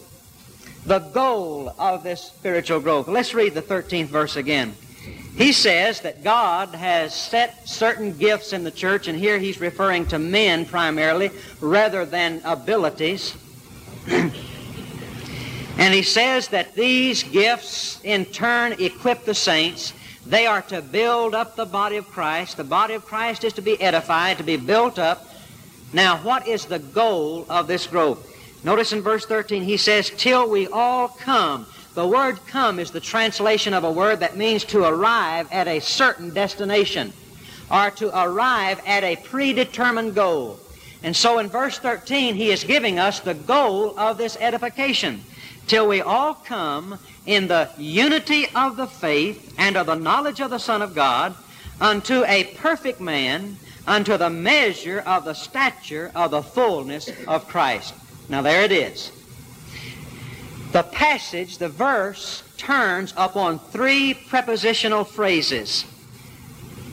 the 0.85 0.99
goal 0.99 1.73
of 1.79 2.03
this 2.03 2.21
spiritual 2.21 2.79
growth. 2.79 3.07
Let's 3.07 3.33
read 3.33 3.53
the 3.53 3.61
13th 3.61 4.07
verse 4.07 4.35
again. 4.35 4.75
He 5.35 5.51
says 5.51 6.01
that 6.01 6.23
God 6.23 6.69
has 6.75 7.13
set 7.13 7.67
certain 7.67 8.17
gifts 8.17 8.51
in 8.51 8.63
the 8.63 8.71
church, 8.71 9.07
and 9.07 9.17
here 9.17 9.39
he's 9.39 9.61
referring 9.61 10.05
to 10.07 10.19
men 10.19 10.65
primarily 10.65 11.31
rather 11.61 12.05
than 12.05 12.41
abilities. 12.43 13.37
and 14.07 14.33
he 15.93 16.03
says 16.03 16.49
that 16.49 16.75
these 16.75 17.23
gifts 17.23 18.01
in 18.03 18.25
turn 18.25 18.73
equip 18.73 19.23
the 19.25 19.35
saints. 19.35 19.93
They 20.25 20.45
are 20.45 20.61
to 20.63 20.81
build 20.81 21.33
up 21.33 21.55
the 21.55 21.65
body 21.65 21.97
of 21.97 22.07
Christ. 22.07 22.57
The 22.57 22.63
body 22.63 22.93
of 22.93 23.05
Christ 23.05 23.43
is 23.43 23.53
to 23.53 23.61
be 23.61 23.81
edified, 23.81 24.37
to 24.37 24.43
be 24.43 24.57
built 24.57 24.99
up. 24.99 25.25
Now, 25.93 26.17
what 26.17 26.47
is 26.47 26.65
the 26.65 26.79
goal 26.79 27.45
of 27.49 27.67
this 27.67 27.87
growth? 27.87 28.25
Notice 28.63 28.91
in 28.91 29.01
verse 29.01 29.25
13, 29.25 29.63
he 29.63 29.77
says, 29.77 30.09
Till 30.09 30.49
we 30.49 30.67
all 30.67 31.07
come 31.07 31.65
the 31.95 32.07
word 32.07 32.39
come 32.47 32.79
is 32.79 32.91
the 32.91 32.99
translation 32.99 33.73
of 33.73 33.83
a 33.83 33.91
word 33.91 34.19
that 34.19 34.37
means 34.37 34.63
to 34.65 34.83
arrive 34.83 35.51
at 35.51 35.67
a 35.67 35.79
certain 35.79 36.33
destination 36.33 37.13
or 37.71 37.91
to 37.91 38.17
arrive 38.17 38.79
at 38.85 39.03
a 39.03 39.15
predetermined 39.15 40.15
goal. 40.15 40.59
And 41.01 41.15
so 41.15 41.39
in 41.39 41.49
verse 41.49 41.79
13, 41.79 42.35
he 42.35 42.51
is 42.51 42.63
giving 42.63 42.99
us 42.99 43.19
the 43.19 43.33
goal 43.33 43.97
of 43.97 44.17
this 44.17 44.37
edification 44.39 45.23
till 45.67 45.87
we 45.87 46.01
all 46.01 46.33
come 46.33 46.99
in 47.25 47.47
the 47.47 47.69
unity 47.77 48.47
of 48.55 48.75
the 48.75 48.87
faith 48.87 49.53
and 49.57 49.75
of 49.75 49.87
the 49.87 49.95
knowledge 49.95 50.41
of 50.41 50.49
the 50.49 50.57
Son 50.57 50.81
of 50.81 50.95
God 50.95 51.35
unto 51.79 52.23
a 52.25 52.55
perfect 52.55 52.99
man, 52.99 53.57
unto 53.87 54.17
the 54.17 54.29
measure 54.29 54.99
of 55.01 55.25
the 55.25 55.33
stature 55.33 56.11
of 56.15 56.31
the 56.31 56.43
fullness 56.43 57.09
of 57.27 57.47
Christ. 57.47 57.93
Now 58.29 58.41
there 58.41 58.63
it 58.63 58.71
is 58.71 59.11
the 60.71 60.83
passage, 60.83 61.57
the 61.57 61.69
verse, 61.69 62.43
turns 62.57 63.13
upon 63.17 63.59
three 63.59 64.13
prepositional 64.13 65.03
phrases. 65.03 65.85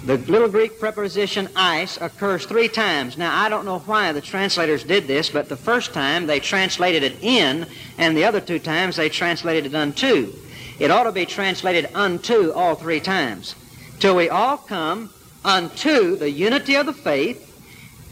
The 0.06 0.18
little 0.18 0.48
Greek 0.48 0.78
preposition 0.78 1.48
eis 1.56 1.98
occurs 2.00 2.46
three 2.46 2.68
times. 2.68 3.18
Now, 3.18 3.36
I 3.36 3.48
don't 3.48 3.64
know 3.64 3.80
why 3.80 4.12
the 4.12 4.20
translators 4.20 4.84
did 4.84 5.08
this, 5.08 5.30
but 5.30 5.48
the 5.48 5.56
first 5.56 5.92
time 5.92 6.26
they 6.26 6.38
translated 6.38 7.02
it 7.02 7.22
in, 7.22 7.66
and 7.98 8.16
the 8.16 8.24
other 8.24 8.40
two 8.40 8.60
times 8.60 8.94
they 8.94 9.08
translated 9.08 9.66
it 9.66 9.74
unto. 9.74 10.32
It 10.78 10.92
ought 10.92 11.04
to 11.04 11.12
be 11.12 11.26
translated 11.26 11.90
unto 11.92 12.52
all 12.52 12.76
three 12.76 13.00
times. 13.00 13.56
Till 13.98 14.14
we 14.14 14.28
all 14.28 14.56
come 14.56 15.10
unto 15.44 16.16
the 16.16 16.30
unity 16.30 16.76
of 16.76 16.86
the 16.86 16.92
faith 16.92 17.42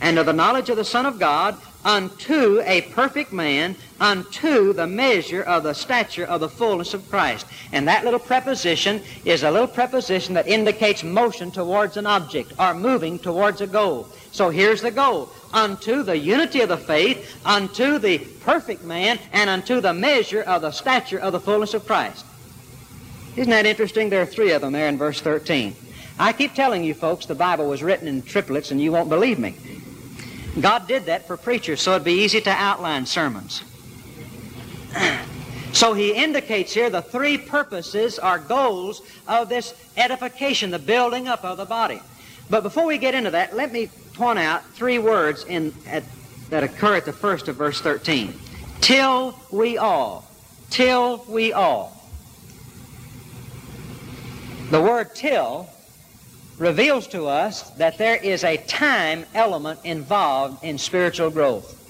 and 0.00 0.18
of 0.18 0.26
the 0.26 0.32
knowledge 0.32 0.70
of 0.70 0.76
the 0.76 0.84
Son 0.84 1.06
of 1.06 1.20
God, 1.20 1.56
unto 1.84 2.60
a 2.64 2.82
perfect 2.92 3.32
man, 3.32 3.76
unto 4.00 4.72
the 4.72 4.86
measure 4.86 5.42
of 5.42 5.62
the 5.62 5.74
stature 5.74 6.24
of 6.24 6.40
the 6.40 6.48
fullness 6.48 6.94
of 6.94 7.08
Christ. 7.10 7.46
And 7.72 7.86
that 7.88 8.04
little 8.04 8.20
preposition 8.20 9.02
is 9.24 9.42
a 9.42 9.50
little 9.50 9.68
preposition 9.68 10.34
that 10.34 10.48
indicates 10.48 11.04
motion 11.04 11.50
towards 11.50 11.96
an 11.96 12.06
object 12.06 12.52
or 12.58 12.74
moving 12.74 13.18
towards 13.18 13.60
a 13.60 13.66
goal. 13.66 14.08
So 14.32 14.50
here's 14.50 14.82
the 14.82 14.90
goal. 14.90 15.30
Unto 15.52 16.02
the 16.02 16.18
unity 16.18 16.60
of 16.60 16.68
the 16.68 16.76
faith, 16.76 17.40
unto 17.44 17.98
the 17.98 18.18
perfect 18.18 18.82
man, 18.82 19.18
and 19.32 19.48
unto 19.48 19.80
the 19.80 19.94
measure 19.94 20.42
of 20.42 20.62
the 20.62 20.72
stature 20.72 21.18
of 21.18 21.32
the 21.32 21.40
fullness 21.40 21.74
of 21.74 21.86
Christ. 21.86 22.24
Isn't 23.36 23.50
that 23.50 23.66
interesting? 23.66 24.10
There 24.10 24.22
are 24.22 24.26
three 24.26 24.52
of 24.52 24.62
them 24.62 24.72
there 24.72 24.88
in 24.88 24.96
verse 24.96 25.20
13. 25.20 25.74
I 26.18 26.32
keep 26.32 26.54
telling 26.54 26.84
you 26.84 26.94
folks 26.94 27.26
the 27.26 27.34
Bible 27.34 27.68
was 27.68 27.82
written 27.82 28.06
in 28.06 28.22
triplets 28.22 28.70
and 28.70 28.80
you 28.80 28.92
won't 28.92 29.08
believe 29.08 29.38
me. 29.38 29.56
God 30.60 30.86
did 30.86 31.06
that 31.06 31.26
for 31.26 31.36
preachers 31.36 31.80
so 31.80 31.92
it'd 31.92 32.04
be 32.04 32.12
easy 32.12 32.40
to 32.42 32.50
outline 32.50 33.06
sermons. 33.06 33.62
So 35.74 35.92
he 35.92 36.12
indicates 36.12 36.72
here 36.72 36.88
the 36.88 37.02
three 37.02 37.36
purposes 37.36 38.20
or 38.20 38.38
goals 38.38 39.02
of 39.26 39.48
this 39.48 39.74
edification, 39.96 40.70
the 40.70 40.78
building 40.78 41.26
up 41.26 41.44
of 41.44 41.56
the 41.56 41.64
body. 41.64 42.00
But 42.48 42.62
before 42.62 42.86
we 42.86 42.96
get 42.96 43.12
into 43.16 43.32
that, 43.32 43.56
let 43.56 43.72
me 43.72 43.88
point 44.12 44.38
out 44.38 44.64
three 44.66 45.00
words 45.00 45.44
in, 45.44 45.74
at, 45.88 46.04
that 46.50 46.62
occur 46.62 46.94
at 46.94 47.04
the 47.04 47.12
first 47.12 47.48
of 47.48 47.56
verse 47.56 47.80
13. 47.80 48.32
Till 48.80 49.36
we 49.50 49.76
all. 49.76 50.24
Till 50.70 51.24
we 51.28 51.52
all. 51.52 52.08
The 54.70 54.80
word 54.80 55.12
till 55.16 55.68
reveals 56.58 57.06
to 57.08 57.26
us 57.26 57.70
that 57.70 57.98
there 57.98 58.16
is 58.16 58.44
a 58.44 58.56
time 58.56 59.24
element 59.34 59.80
involved 59.84 60.62
in 60.62 60.78
spiritual 60.78 61.30
growth. 61.30 61.80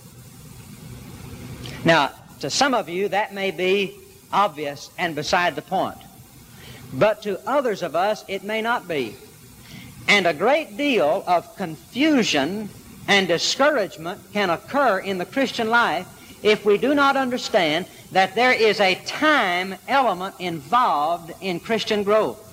Now, 1.84 2.12
to 2.40 2.48
some 2.48 2.74
of 2.74 2.88
you, 2.88 3.08
that 3.08 3.34
may 3.34 3.50
be 3.50 3.94
obvious 4.32 4.90
and 4.98 5.14
beside 5.14 5.54
the 5.54 5.62
point. 5.62 5.98
But 6.92 7.22
to 7.22 7.40
others 7.48 7.82
of 7.82 7.94
us, 7.94 8.24
it 8.28 8.42
may 8.44 8.62
not 8.62 8.88
be. 8.88 9.16
And 10.08 10.26
a 10.26 10.34
great 10.34 10.76
deal 10.76 11.24
of 11.26 11.56
confusion 11.56 12.68
and 13.08 13.28
discouragement 13.28 14.20
can 14.32 14.50
occur 14.50 14.98
in 14.98 15.18
the 15.18 15.26
Christian 15.26 15.68
life 15.68 16.06
if 16.42 16.64
we 16.64 16.78
do 16.78 16.94
not 16.94 17.16
understand 17.16 17.86
that 18.12 18.34
there 18.34 18.52
is 18.52 18.80
a 18.80 18.94
time 19.06 19.74
element 19.88 20.34
involved 20.38 21.32
in 21.40 21.58
Christian 21.58 22.02
growth. 22.02 22.43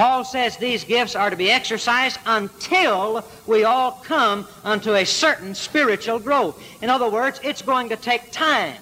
Paul 0.00 0.24
says 0.24 0.56
these 0.56 0.82
gifts 0.82 1.14
are 1.14 1.28
to 1.28 1.36
be 1.36 1.50
exercised 1.50 2.18
until 2.24 3.22
we 3.46 3.64
all 3.64 4.00
come 4.02 4.48
unto 4.64 4.94
a 4.94 5.04
certain 5.04 5.54
spiritual 5.54 6.18
growth. 6.18 6.58
In 6.80 6.88
other 6.88 7.10
words, 7.10 7.38
it's 7.44 7.60
going 7.60 7.90
to 7.90 7.96
take 7.96 8.32
time. 8.32 8.78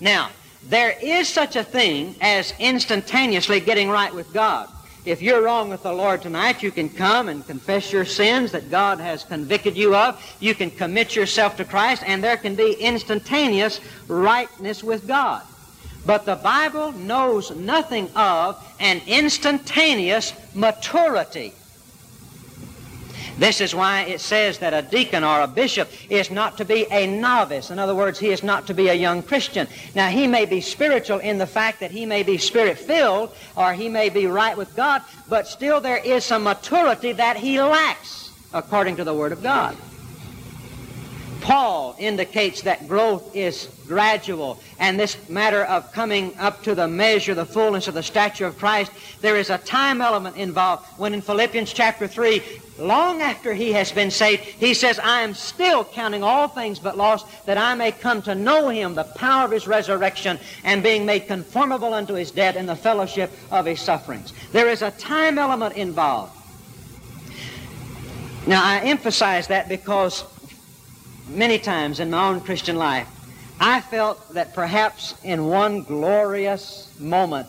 Now, 0.00 0.30
there 0.64 0.96
is 1.00 1.28
such 1.28 1.54
a 1.54 1.62
thing 1.62 2.16
as 2.20 2.54
instantaneously 2.58 3.60
getting 3.60 3.88
right 3.88 4.12
with 4.12 4.32
God. 4.32 4.68
If 5.04 5.22
you're 5.22 5.42
wrong 5.42 5.68
with 5.68 5.84
the 5.84 5.92
Lord 5.92 6.22
tonight, 6.22 6.60
you 6.60 6.72
can 6.72 6.88
come 6.88 7.28
and 7.28 7.46
confess 7.46 7.92
your 7.92 8.04
sins 8.04 8.50
that 8.50 8.68
God 8.68 8.98
has 8.98 9.22
convicted 9.22 9.76
you 9.76 9.94
of. 9.94 10.20
You 10.40 10.56
can 10.56 10.72
commit 10.72 11.14
yourself 11.14 11.56
to 11.58 11.64
Christ, 11.64 12.02
and 12.04 12.22
there 12.22 12.36
can 12.36 12.56
be 12.56 12.72
instantaneous 12.72 13.80
rightness 14.08 14.82
with 14.82 15.06
God. 15.06 15.44
But 16.08 16.24
the 16.24 16.36
Bible 16.36 16.92
knows 16.92 17.54
nothing 17.54 18.08
of 18.16 18.56
an 18.80 19.02
instantaneous 19.06 20.32
maturity. 20.54 21.52
This 23.36 23.60
is 23.60 23.74
why 23.74 24.04
it 24.04 24.22
says 24.22 24.56
that 24.60 24.72
a 24.72 24.80
deacon 24.80 25.22
or 25.22 25.42
a 25.42 25.46
bishop 25.46 25.90
is 26.08 26.30
not 26.30 26.56
to 26.56 26.64
be 26.64 26.86
a 26.90 27.06
novice. 27.06 27.70
In 27.70 27.78
other 27.78 27.94
words, 27.94 28.18
he 28.18 28.30
is 28.30 28.42
not 28.42 28.66
to 28.68 28.74
be 28.74 28.88
a 28.88 28.94
young 28.94 29.22
Christian. 29.22 29.68
Now, 29.94 30.08
he 30.08 30.26
may 30.26 30.46
be 30.46 30.62
spiritual 30.62 31.18
in 31.18 31.36
the 31.36 31.46
fact 31.46 31.78
that 31.80 31.90
he 31.90 32.06
may 32.06 32.22
be 32.22 32.38
spirit 32.38 32.78
filled 32.78 33.36
or 33.54 33.74
he 33.74 33.90
may 33.90 34.08
be 34.08 34.26
right 34.26 34.56
with 34.56 34.74
God, 34.74 35.02
but 35.28 35.46
still 35.46 35.78
there 35.78 35.98
is 35.98 36.24
some 36.24 36.44
maturity 36.44 37.12
that 37.12 37.36
he 37.36 37.60
lacks 37.60 38.32
according 38.54 38.96
to 38.96 39.04
the 39.04 39.12
Word 39.12 39.32
of 39.32 39.42
God. 39.42 39.76
Paul 41.40 41.96
indicates 41.98 42.62
that 42.62 42.88
growth 42.88 43.34
is 43.34 43.68
gradual, 43.86 44.60
and 44.78 44.98
this 44.98 45.16
matter 45.28 45.64
of 45.64 45.92
coming 45.92 46.36
up 46.38 46.62
to 46.64 46.74
the 46.74 46.88
measure, 46.88 47.34
the 47.34 47.46
fullness 47.46 47.88
of 47.88 47.94
the 47.94 48.02
stature 48.02 48.46
of 48.46 48.58
Christ, 48.58 48.92
there 49.20 49.36
is 49.36 49.50
a 49.50 49.58
time 49.58 50.00
element 50.00 50.36
involved. 50.36 50.86
When 50.98 51.14
in 51.14 51.20
Philippians 51.20 51.72
chapter 51.72 52.06
3, 52.06 52.42
long 52.78 53.22
after 53.22 53.54
he 53.54 53.72
has 53.72 53.92
been 53.92 54.10
saved, 54.10 54.42
he 54.42 54.74
says, 54.74 54.98
I 54.98 55.22
am 55.22 55.32
still 55.34 55.84
counting 55.84 56.22
all 56.22 56.48
things 56.48 56.78
but 56.78 56.96
lost, 56.96 57.26
that 57.46 57.56
I 57.56 57.74
may 57.74 57.92
come 57.92 58.20
to 58.22 58.34
know 58.34 58.68
him, 58.68 58.94
the 58.94 59.04
power 59.04 59.44
of 59.44 59.50
his 59.50 59.66
resurrection, 59.66 60.38
and 60.64 60.82
being 60.82 61.06
made 61.06 61.26
conformable 61.26 61.94
unto 61.94 62.14
his 62.14 62.30
death 62.30 62.56
in 62.56 62.66
the 62.66 62.76
fellowship 62.76 63.30
of 63.50 63.64
his 63.64 63.80
sufferings. 63.80 64.32
There 64.52 64.68
is 64.68 64.82
a 64.82 64.90
time 64.92 65.38
element 65.38 65.76
involved. 65.76 66.32
Now, 68.46 68.64
I 68.64 68.80
emphasize 68.80 69.48
that 69.48 69.68
because 69.68 70.24
many 71.28 71.58
times 71.58 72.00
in 72.00 72.10
my 72.10 72.28
own 72.28 72.40
Christian 72.40 72.76
life, 72.76 73.08
I 73.60 73.80
felt 73.80 74.34
that 74.34 74.54
perhaps 74.54 75.14
in 75.24 75.46
one 75.46 75.82
glorious 75.82 76.92
moment, 76.98 77.48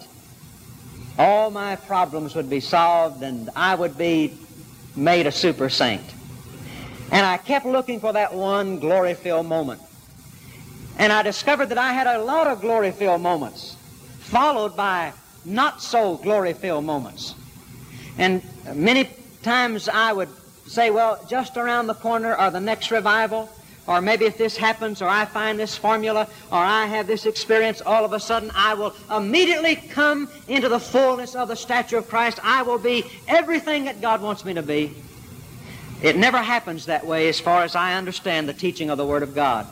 all 1.17 1.51
my 1.51 1.75
problems 1.75 2.35
would 2.35 2.49
be 2.49 2.59
solved 2.59 3.21
and 3.21 3.49
I 3.55 3.75
would 3.75 3.97
be 3.97 4.37
made 4.95 5.27
a 5.27 5.31
super 5.31 5.69
saint. 5.69 6.03
And 7.11 7.25
I 7.25 7.37
kept 7.37 7.65
looking 7.65 7.99
for 7.99 8.13
that 8.13 8.33
one 8.33 8.79
glory 8.79 9.13
filled 9.13 9.47
moment. 9.47 9.81
And 10.97 11.11
I 11.11 11.23
discovered 11.23 11.67
that 11.67 11.77
I 11.77 11.93
had 11.93 12.07
a 12.07 12.21
lot 12.23 12.47
of 12.47 12.61
glory 12.61 12.91
filled 12.91 13.21
moments, 13.21 13.75
followed 14.19 14.75
by 14.75 15.13
not 15.45 15.81
so 15.81 16.17
glory 16.17 16.53
filled 16.53 16.85
moments. 16.85 17.35
And 18.17 18.41
many 18.73 19.09
times 19.41 19.87
I 19.87 20.11
would 20.11 20.29
say, 20.67 20.91
well, 20.91 21.23
just 21.29 21.57
around 21.57 21.87
the 21.87 21.93
corner 21.93 22.35
or 22.35 22.51
the 22.51 22.59
next 22.59 22.91
revival, 22.91 23.49
or 23.89 24.01
maybe 24.01 24.25
if 24.25 24.37
this 24.37 24.55
happens, 24.55 25.01
or 25.01 25.09
I 25.09 25.25
find 25.25 25.59
this 25.59 25.75
formula, 25.75 26.27
or 26.51 26.59
I 26.59 26.85
have 26.85 27.07
this 27.07 27.25
experience, 27.25 27.81
all 27.81 28.05
of 28.05 28.13
a 28.13 28.19
sudden 28.19 28.51
I 28.53 28.75
will 28.75 28.93
immediately 29.09 29.75
come 29.77 30.29
into 30.47 30.69
the 30.69 30.79
fullness 30.79 31.33
of 31.33 31.47
the 31.47 31.55
stature 31.55 31.97
of 31.97 32.07
Christ. 32.07 32.39
I 32.43 32.61
will 32.61 32.77
be 32.77 33.03
everything 33.27 33.85
that 33.85 33.99
God 33.99 34.21
wants 34.21 34.45
me 34.45 34.53
to 34.53 34.61
be. 34.61 34.93
It 36.03 36.17
never 36.17 36.37
happens 36.37 36.85
that 36.85 37.03
way 37.03 37.29
as 37.29 37.39
far 37.39 37.63
as 37.63 37.75
I 37.75 37.95
understand 37.95 38.47
the 38.47 38.53
teaching 38.53 38.91
of 38.91 38.99
the 38.99 39.07
Word 39.07 39.23
of 39.23 39.33
God. 39.33 39.65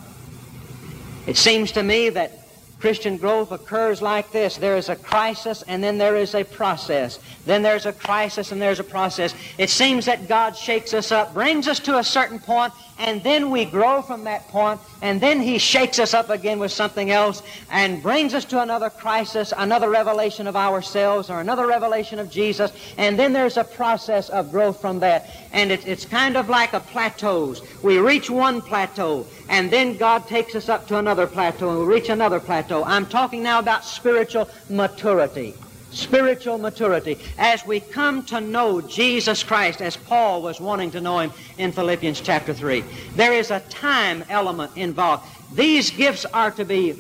It 1.27 1.37
seems 1.37 1.71
to 1.73 1.83
me 1.83 2.09
that 2.09 2.47
Christian 2.79 3.17
growth 3.17 3.51
occurs 3.51 4.01
like 4.01 4.31
this. 4.31 4.57
There 4.57 4.77
is 4.77 4.89
a 4.89 4.95
crisis 4.95 5.63
and 5.67 5.83
then 5.83 5.99
there 5.99 6.15
is 6.15 6.33
a 6.33 6.43
process. 6.43 7.19
Then 7.45 7.61
there's 7.61 7.85
a 7.85 7.93
crisis 7.93 8.51
and 8.51 8.59
there's 8.59 8.79
a 8.79 8.83
process. 8.83 9.35
It 9.59 9.69
seems 9.69 10.05
that 10.05 10.27
God 10.27 10.55
shakes 10.55 10.95
us 10.95 11.11
up, 11.11 11.35
brings 11.35 11.67
us 11.67 11.79
to 11.81 11.99
a 11.99 12.03
certain 12.03 12.39
point, 12.39 12.73
and 12.99 13.23
then 13.23 13.51
we 13.51 13.65
grow 13.65 14.01
from 14.01 14.23
that 14.23 14.47
point, 14.47 14.79
and 15.01 15.21
then 15.21 15.39
He 15.39 15.57
shakes 15.57 15.99
us 15.99 16.13
up 16.13 16.29
again 16.29 16.59
with 16.59 16.71
something 16.71 17.11
else 17.11 17.43
and 17.69 18.01
brings 18.01 18.33
us 18.33 18.45
to 18.45 18.61
another 18.61 18.89
crisis, 18.89 19.53
another 19.55 19.89
revelation 19.89 20.47
of 20.47 20.55
ourselves, 20.55 21.29
or 21.29 21.39
another 21.39 21.67
revelation 21.67 22.19
of 22.19 22.29
Jesus, 22.29 22.71
and 22.97 23.17
then 23.17 23.33
there's 23.33 23.57
a 23.57 23.63
process 23.63 24.29
of 24.29 24.51
growth 24.51 24.81
from 24.81 24.99
that. 24.99 25.29
And 25.51 25.71
it, 25.71 25.87
it's 25.87 26.05
kind 26.05 26.37
of 26.37 26.49
like 26.49 26.73
a 26.73 26.79
plateaus. 26.79 27.61
We 27.83 27.99
reach 27.99 28.29
one 28.29 28.61
plateau, 28.61 29.25
and 29.49 29.69
then 29.69 29.97
God 29.97 30.27
takes 30.27 30.55
us 30.55 30.69
up 30.69 30.87
to 30.87 30.97
another 30.97 31.27
plateau, 31.27 31.69
and 31.69 31.79
we 31.79 31.85
reach 31.85 32.09
another 32.09 32.39
plateau. 32.39 32.83
I'm 32.83 33.05
talking 33.05 33.43
now 33.43 33.59
about 33.59 33.85
spiritual 33.85 34.49
maturity 34.69 35.55
spiritual 35.91 36.57
maturity 36.57 37.17
as 37.37 37.65
we 37.65 37.79
come 37.79 38.23
to 38.25 38.41
know 38.41 38.81
Jesus 38.81 39.43
Christ 39.43 39.81
as 39.81 39.97
Paul 39.97 40.41
was 40.41 40.59
wanting 40.59 40.91
to 40.91 41.01
know 41.01 41.19
him 41.19 41.31
in 41.57 41.71
Philippians 41.71 42.21
chapter 42.21 42.53
3. 42.53 42.83
There 43.15 43.33
is 43.33 43.51
a 43.51 43.59
time 43.61 44.23
element 44.29 44.75
involved. 44.75 45.25
These 45.55 45.91
gifts 45.91 46.25
are 46.25 46.51
to 46.51 46.65
be 46.65 46.95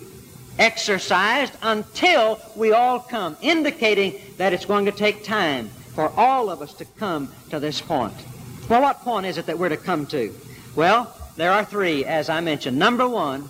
exercised 0.59 1.53
until 1.61 2.39
we 2.55 2.71
all 2.71 2.99
come, 2.99 3.37
indicating 3.41 4.19
that 4.37 4.53
it's 4.53 4.65
going 4.65 4.85
to 4.85 4.91
take 4.91 5.23
time 5.23 5.69
for 5.93 6.09
all 6.17 6.49
of 6.49 6.61
us 6.61 6.73
to 6.75 6.85
come 6.85 7.31
to 7.49 7.59
this 7.59 7.81
point. 7.81 8.13
Well, 8.69 8.81
what 8.81 9.01
point 9.01 9.25
is 9.25 9.37
it 9.37 9.45
that 9.45 9.57
we're 9.57 9.69
to 9.69 9.77
come 9.77 10.05
to? 10.07 10.33
Well, 10.75 11.13
there 11.37 11.51
are 11.51 11.63
three, 11.63 12.05
as 12.05 12.29
I 12.29 12.41
mentioned. 12.41 12.77
Number 12.77 13.07
one, 13.07 13.49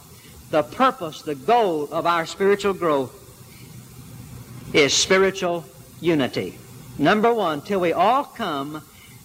the 0.50 0.64
purpose, 0.64 1.22
the 1.22 1.36
goal 1.36 1.88
of 1.92 2.06
our 2.06 2.26
spiritual 2.26 2.74
growth 2.74 3.14
is 4.74 4.94
spiritual 4.94 5.66
unity. 6.02 6.58
Number 6.98 7.34
one, 7.34 7.62
till 7.62 7.80
we 7.80 7.94
all 7.94 8.24
come 8.24 8.82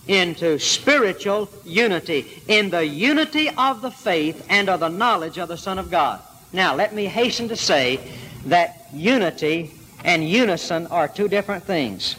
into 0.07 0.59
spiritual 0.59 1.49
unity, 1.65 2.43
in 2.49 2.71
the 2.71 2.85
unity 2.85 3.49
of 3.51 3.83
the 3.83 3.91
faith 3.91 4.45
and 4.49 4.69
of 4.69 4.81
the 4.81 4.89
knowledge 4.89 5.39
of 5.39 5.49
the 5.49 5.57
Son 5.57 5.79
of 5.79 5.91
God. 5.91 6.21
Now, 6.53 6.75
let 6.75 6.95
me 6.95 7.07
hasten 7.07 7.49
to 7.49 7.57
say 7.57 8.01
that 8.47 8.89
unity 8.93 9.73
and 10.05 10.29
unison 10.29 10.87
are 10.89 11.07
two 11.07 11.29
different 11.29 11.65
things. 11.65 12.17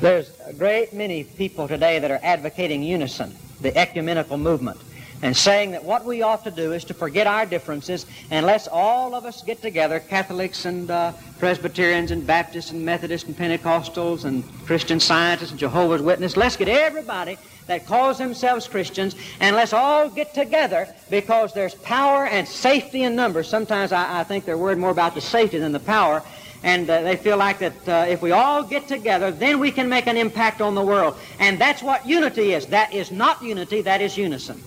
There's 0.00 0.30
a 0.44 0.52
great 0.52 0.92
many 0.92 1.24
people 1.24 1.68
today 1.68 2.00
that 2.00 2.10
are 2.10 2.20
advocating 2.22 2.82
unison, 2.82 3.34
the 3.60 3.74
ecumenical 3.76 4.36
movement 4.36 4.78
and 5.24 5.34
saying 5.34 5.70
that 5.70 5.82
what 5.82 6.04
we 6.04 6.20
ought 6.20 6.44
to 6.44 6.50
do 6.50 6.74
is 6.74 6.84
to 6.84 6.92
forget 6.92 7.26
our 7.26 7.46
differences 7.46 8.04
and 8.30 8.44
let's 8.44 8.68
all 8.68 9.14
of 9.14 9.24
us 9.24 9.42
get 9.42 9.62
together, 9.62 9.98
Catholics 9.98 10.66
and 10.66 10.90
uh, 10.90 11.12
Presbyterians 11.38 12.10
and 12.10 12.26
Baptists 12.26 12.72
and 12.72 12.84
Methodists 12.84 13.26
and 13.26 13.34
Pentecostals 13.34 14.26
and 14.26 14.44
Christian 14.66 15.00
Scientists 15.00 15.50
and 15.50 15.58
Jehovah's 15.58 16.02
Witnesses, 16.02 16.36
let's 16.36 16.58
get 16.58 16.68
everybody 16.68 17.38
that 17.68 17.86
calls 17.86 18.18
themselves 18.18 18.68
Christians 18.68 19.16
and 19.40 19.56
let's 19.56 19.72
all 19.72 20.10
get 20.10 20.34
together 20.34 20.86
because 21.08 21.54
there's 21.54 21.74
power 21.76 22.26
and 22.26 22.46
safety 22.46 23.04
in 23.04 23.16
numbers. 23.16 23.48
Sometimes 23.48 23.92
I, 23.92 24.20
I 24.20 24.24
think 24.24 24.44
they're 24.44 24.58
worried 24.58 24.76
more 24.76 24.90
about 24.90 25.14
the 25.14 25.22
safety 25.22 25.58
than 25.58 25.72
the 25.72 25.80
power 25.80 26.22
and 26.62 26.88
uh, 26.90 27.00
they 27.00 27.16
feel 27.16 27.38
like 27.38 27.60
that 27.60 27.88
uh, 27.88 28.04
if 28.06 28.20
we 28.20 28.32
all 28.32 28.62
get 28.62 28.88
together, 28.88 29.30
then 29.30 29.58
we 29.58 29.70
can 29.70 29.88
make 29.88 30.06
an 30.06 30.18
impact 30.18 30.60
on 30.60 30.74
the 30.74 30.82
world. 30.82 31.16
And 31.38 31.58
that's 31.58 31.82
what 31.82 32.06
unity 32.06 32.52
is. 32.52 32.66
That 32.66 32.92
is 32.92 33.10
not 33.10 33.42
unity, 33.42 33.80
that 33.80 34.02
is 34.02 34.18
unison. 34.18 34.62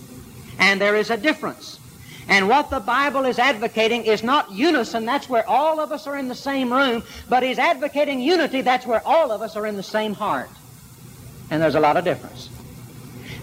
And 0.58 0.80
there 0.80 0.96
is 0.96 1.10
a 1.10 1.16
difference. 1.16 1.78
And 2.28 2.48
what 2.48 2.68
the 2.68 2.80
Bible 2.80 3.24
is 3.24 3.38
advocating 3.38 4.04
is 4.04 4.22
not 4.22 4.50
unison, 4.52 5.06
that's 5.06 5.28
where 5.30 5.48
all 5.48 5.80
of 5.80 5.92
us 5.92 6.06
are 6.06 6.18
in 6.18 6.28
the 6.28 6.34
same 6.34 6.70
room, 6.70 7.02
but 7.28 7.42
he's 7.42 7.58
advocating 7.58 8.20
unity, 8.20 8.60
that's 8.60 8.86
where 8.86 9.00
all 9.06 9.32
of 9.32 9.40
us 9.40 9.56
are 9.56 9.66
in 9.66 9.76
the 9.76 9.82
same 9.82 10.12
heart. 10.12 10.50
And 11.50 11.62
there's 11.62 11.74
a 11.74 11.80
lot 11.80 11.96
of 11.96 12.04
difference. 12.04 12.50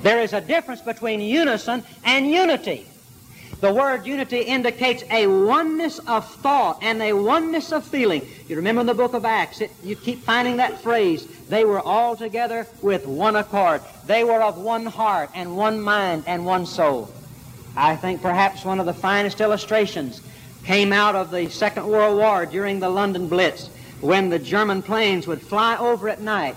There 0.03 0.22
is 0.22 0.34
a 0.34 0.41
difference 0.41 0.81
between 0.81 1.19
unison 1.19 1.84
and 2.03 2.29
unity. 2.29 2.86
The 3.62 3.74
word 3.74 4.06
unity 4.06 4.42
indicates 4.42 5.04
a 5.10 5.28
oneness 5.28 6.00
of 6.00 6.30
thought 6.36 6.80
and 6.82 7.02
a 7.02 7.14
oneness 7.14 7.72
of 7.72 7.86
feeling. 7.86 8.28
You 8.48 8.58
remember 8.58 8.82
in 8.82 8.88
the 8.88 8.94
book 8.94 9.14
of 9.14 9.24
Acts, 9.24 9.62
it, 9.62 9.72
you 9.84 9.96
keep 9.96 10.24
finding 10.24 10.58
that 10.58 10.82
phrase. 10.82 11.26
They 11.48 11.64
were 11.64 11.80
all 11.80 12.16
together 12.16 12.68
with 12.82 13.08
one 13.08 13.38
accord. 13.38 13.82
They 14.06 14.24
were 14.24 14.42
of 14.42 14.58
one 14.58 14.86
heart 14.86 15.30
and 15.34 15.56
one 15.56 15.80
mind 15.80 16.26
and 16.28 16.46
one 16.46 16.66
soul. 16.66 17.10
I 17.78 17.96
think 17.96 18.22
perhaps 18.22 18.66
one 18.66 18.80
of 18.80 18.86
the 18.86 18.94
finest 18.94 19.42
illustrations 19.42 20.22
came 20.64 20.92
out 20.92 21.16
of 21.16 21.32
the 21.32 21.50
Second 21.50 21.88
World 21.88 22.18
War 22.18 22.46
during 22.46 22.80
the 22.80 22.90
London 22.90 23.28
Blitz 23.28 23.70
when 24.02 24.30
the 24.30 24.40
German 24.40 24.82
planes 24.82 25.28
would 25.28 25.42
fly 25.42 25.78
over 25.78 26.10
at 26.10 26.22
night 26.22 26.56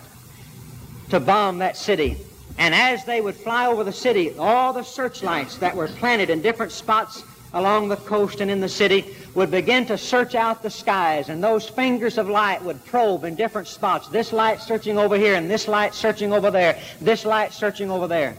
to 1.10 1.20
bomb 1.20 1.58
that 1.58 1.76
city. 1.76 2.16
And 2.58 2.74
as 2.74 3.04
they 3.04 3.20
would 3.20 3.36
fly 3.36 3.66
over 3.66 3.84
the 3.84 3.92
city, 3.92 4.36
all 4.36 4.72
the 4.72 4.82
searchlights 4.82 5.58
that 5.58 5.74
were 5.74 5.88
planted 5.88 6.28
in 6.28 6.42
different 6.42 6.72
spots 6.72 7.22
along 7.54 7.88
the 7.88 7.96
coast 7.96 8.40
and 8.40 8.50
in 8.50 8.60
the 8.60 8.68
city 8.68 9.14
would 9.34 9.50
begin 9.50 9.86
to 9.86 9.96
search 9.96 10.34
out 10.34 10.62
the 10.62 10.68
skies, 10.68 11.28
and 11.28 11.42
those 11.42 11.68
fingers 11.68 12.18
of 12.18 12.28
light 12.28 12.62
would 12.62 12.84
probe 12.84 13.24
in 13.24 13.34
different 13.34 13.68
spots. 13.68 14.08
This 14.08 14.32
light 14.32 14.60
searching 14.60 14.98
over 14.98 15.16
here, 15.16 15.34
and 15.34 15.50
this 15.50 15.68
light 15.68 15.94
searching 15.94 16.32
over 16.32 16.50
there, 16.50 16.78
this 17.00 17.24
light 17.24 17.52
searching 17.52 17.90
over 17.90 18.06
there. 18.06 18.36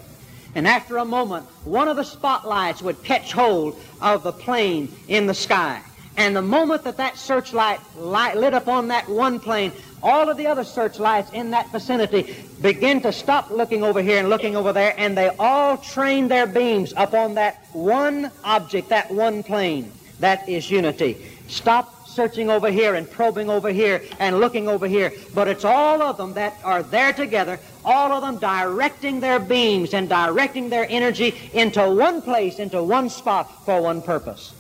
And 0.54 0.68
after 0.68 0.98
a 0.98 1.06
moment, 1.06 1.46
one 1.64 1.88
of 1.88 1.96
the 1.96 2.04
spotlights 2.04 2.82
would 2.82 3.02
catch 3.04 3.32
hold 3.32 3.80
of 4.02 4.24
the 4.24 4.32
plane 4.34 4.92
in 5.08 5.28
the 5.28 5.34
sky. 5.34 5.82
And 6.18 6.36
the 6.36 6.42
moment 6.42 6.84
that 6.84 6.98
that 6.98 7.18
searchlight 7.18 7.80
light 7.96 8.36
lit 8.36 8.54
upon 8.54 8.90
that 8.90 9.08
one 9.08 9.40
plane, 9.40 9.72
all 10.04 10.30
of 10.30 10.38
the 10.38 10.48
other 10.48 10.64
searchlights 10.64 11.32
in 11.32 11.52
that 11.52 11.72
vicinity 11.72 12.36
begin 12.62 13.02
to 13.02 13.12
stop 13.12 13.50
looking 13.50 13.84
over 13.84 14.02
here 14.02 14.20
and 14.20 14.30
looking 14.30 14.56
over 14.56 14.74
there, 14.74 14.94
and 14.98 15.18
they 15.18 15.30
all 15.40 15.78
train 15.78 16.28
their 16.28 16.46
beams 16.48 16.94
upon 16.98 17.36
that 17.36 17.64
one 17.74 18.32
object, 18.44 18.90
that 18.90 19.12
one 19.12 19.44
plane. 19.44 19.92
That 20.20 20.48
is 20.50 20.70
unity. 20.70 21.18
Stop 21.48 22.08
searching 22.08 22.50
over 22.50 22.70
here 22.70 22.96
and 22.96 23.10
probing 23.10 23.50
over 23.50 23.70
here 23.70 24.04
and 24.20 24.40
looking 24.40 24.68
over 24.68 24.88
here, 24.88 25.14
but 25.34 25.48
it's 25.48 25.64
all 25.64 26.02
of 26.02 26.18
them 26.18 26.34
that 26.34 26.58
are 26.64 26.84
there 26.84 27.14
together, 27.14 27.60
all 27.86 28.12
of 28.12 28.22
them 28.22 28.38
directing 28.38 29.20
their 29.20 29.40
beams 29.40 29.94
and 29.94 30.10
directing 30.10 30.70
their 30.70 30.86
energy 30.90 31.34
into 31.54 31.90
one 31.90 32.22
place, 32.22 32.60
into 32.60 32.84
one 32.84 33.10
spot 33.10 33.64
for 33.66 33.82
one 33.82 34.02
purpose. 34.02 34.54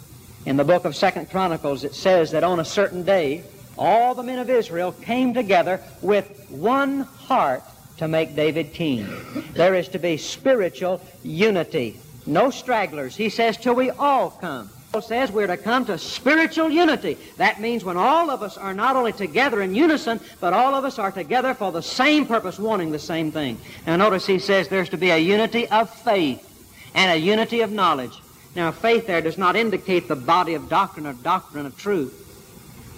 In 0.45 0.55
the 0.55 0.63
book 0.63 0.85
of 0.85 0.95
Second 0.95 1.29
Chronicles, 1.29 1.83
it 1.83 1.93
says 1.93 2.31
that 2.31 2.45
on 2.45 2.61
a 2.61 2.65
certain 2.65 3.03
day, 3.03 3.43
all 3.79 4.13
the 4.13 4.23
men 4.23 4.37
of 4.37 4.49
Israel 4.49 4.91
came 4.91 5.33
together 5.33 5.81
with 6.01 6.47
one 6.49 7.01
heart 7.01 7.63
to 7.97 8.07
make 8.07 8.35
David 8.35 8.73
king. 8.73 9.07
There 9.53 9.73
is 9.73 9.87
to 9.89 9.99
be 9.99 10.17
spiritual 10.17 11.01
unity. 11.23 11.97
No 12.25 12.51
stragglers. 12.51 13.15
He 13.15 13.29
says, 13.29 13.57
till 13.57 13.73
we 13.73 13.89
all 13.89 14.31
come. 14.31 14.69
Paul 14.91 15.01
says 15.01 15.31
we're 15.31 15.47
to 15.47 15.57
come 15.57 15.85
to 15.85 15.97
spiritual 15.97 16.69
unity. 16.69 17.17
That 17.37 17.61
means 17.61 17.83
when 17.83 17.95
all 17.95 18.31
of 18.31 18.41
us 18.41 18.57
are 18.57 18.73
not 18.73 18.95
only 18.95 19.13
together 19.13 19.61
in 19.61 19.75
unison, 19.75 20.19
but 20.39 20.53
all 20.53 20.73
of 20.73 20.83
us 20.83 20.97
are 20.97 21.11
together 21.11 21.53
for 21.53 21.71
the 21.71 21.81
same 21.81 22.25
purpose, 22.25 22.59
wanting 22.59 22.91
the 22.91 22.99
same 22.99 23.31
thing. 23.31 23.59
Now 23.85 23.97
notice 23.97 24.25
he 24.25 24.39
says 24.39 24.67
there's 24.67 24.89
to 24.89 24.97
be 24.97 25.11
a 25.11 25.17
unity 25.17 25.67
of 25.67 25.89
faith 25.89 26.45
and 26.95 27.11
a 27.11 27.17
unity 27.17 27.61
of 27.61 27.71
knowledge. 27.71 28.19
Now 28.55 28.71
faith 28.71 29.05
there 29.05 29.21
does 29.21 29.37
not 29.37 29.55
indicate 29.55 30.07
the 30.07 30.15
body 30.15 30.55
of 30.55 30.69
doctrine 30.69 31.05
or 31.05 31.13
doctrine 31.13 31.67
of 31.67 31.77
truth 31.77 32.28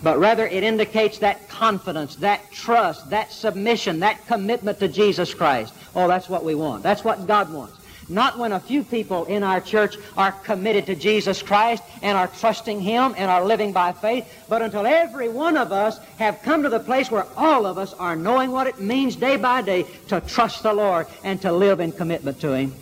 but 0.03 0.19
rather 0.19 0.47
it 0.47 0.63
indicates 0.63 1.19
that 1.19 1.47
confidence, 1.49 2.15
that 2.17 2.51
trust, 2.51 3.09
that 3.09 3.31
submission, 3.31 3.99
that 3.99 4.25
commitment 4.27 4.79
to 4.79 4.87
Jesus 4.87 5.33
Christ. 5.33 5.73
Oh, 5.95 6.07
that's 6.07 6.29
what 6.29 6.43
we 6.43 6.55
want. 6.55 6.83
That's 6.83 7.03
what 7.03 7.27
God 7.27 7.51
wants. 7.51 7.77
Not 8.09 8.37
when 8.37 8.51
a 8.51 8.59
few 8.59 8.83
people 8.83 9.23
in 9.25 9.41
our 9.41 9.61
church 9.61 9.95
are 10.17 10.33
committed 10.33 10.85
to 10.87 10.95
Jesus 10.95 11.41
Christ 11.41 11.81
and 12.01 12.17
are 12.17 12.27
trusting 12.27 12.81
Him 12.81 13.13
and 13.17 13.31
are 13.31 13.45
living 13.45 13.71
by 13.71 13.93
faith, 13.93 14.27
but 14.49 14.61
until 14.61 14.85
every 14.85 15.29
one 15.29 15.55
of 15.55 15.71
us 15.71 15.97
have 16.17 16.41
come 16.41 16.63
to 16.63 16.69
the 16.69 16.79
place 16.79 17.09
where 17.09 17.25
all 17.37 17.65
of 17.65 17.77
us 17.77 17.93
are 17.93 18.17
knowing 18.17 18.51
what 18.51 18.67
it 18.67 18.81
means 18.81 19.15
day 19.15 19.37
by 19.37 19.61
day 19.61 19.85
to 20.09 20.19
trust 20.21 20.63
the 20.63 20.73
Lord 20.73 21.07
and 21.23 21.41
to 21.41 21.53
live 21.53 21.79
in 21.79 21.93
commitment 21.93 22.41
to 22.41 22.53
Him. 22.53 22.73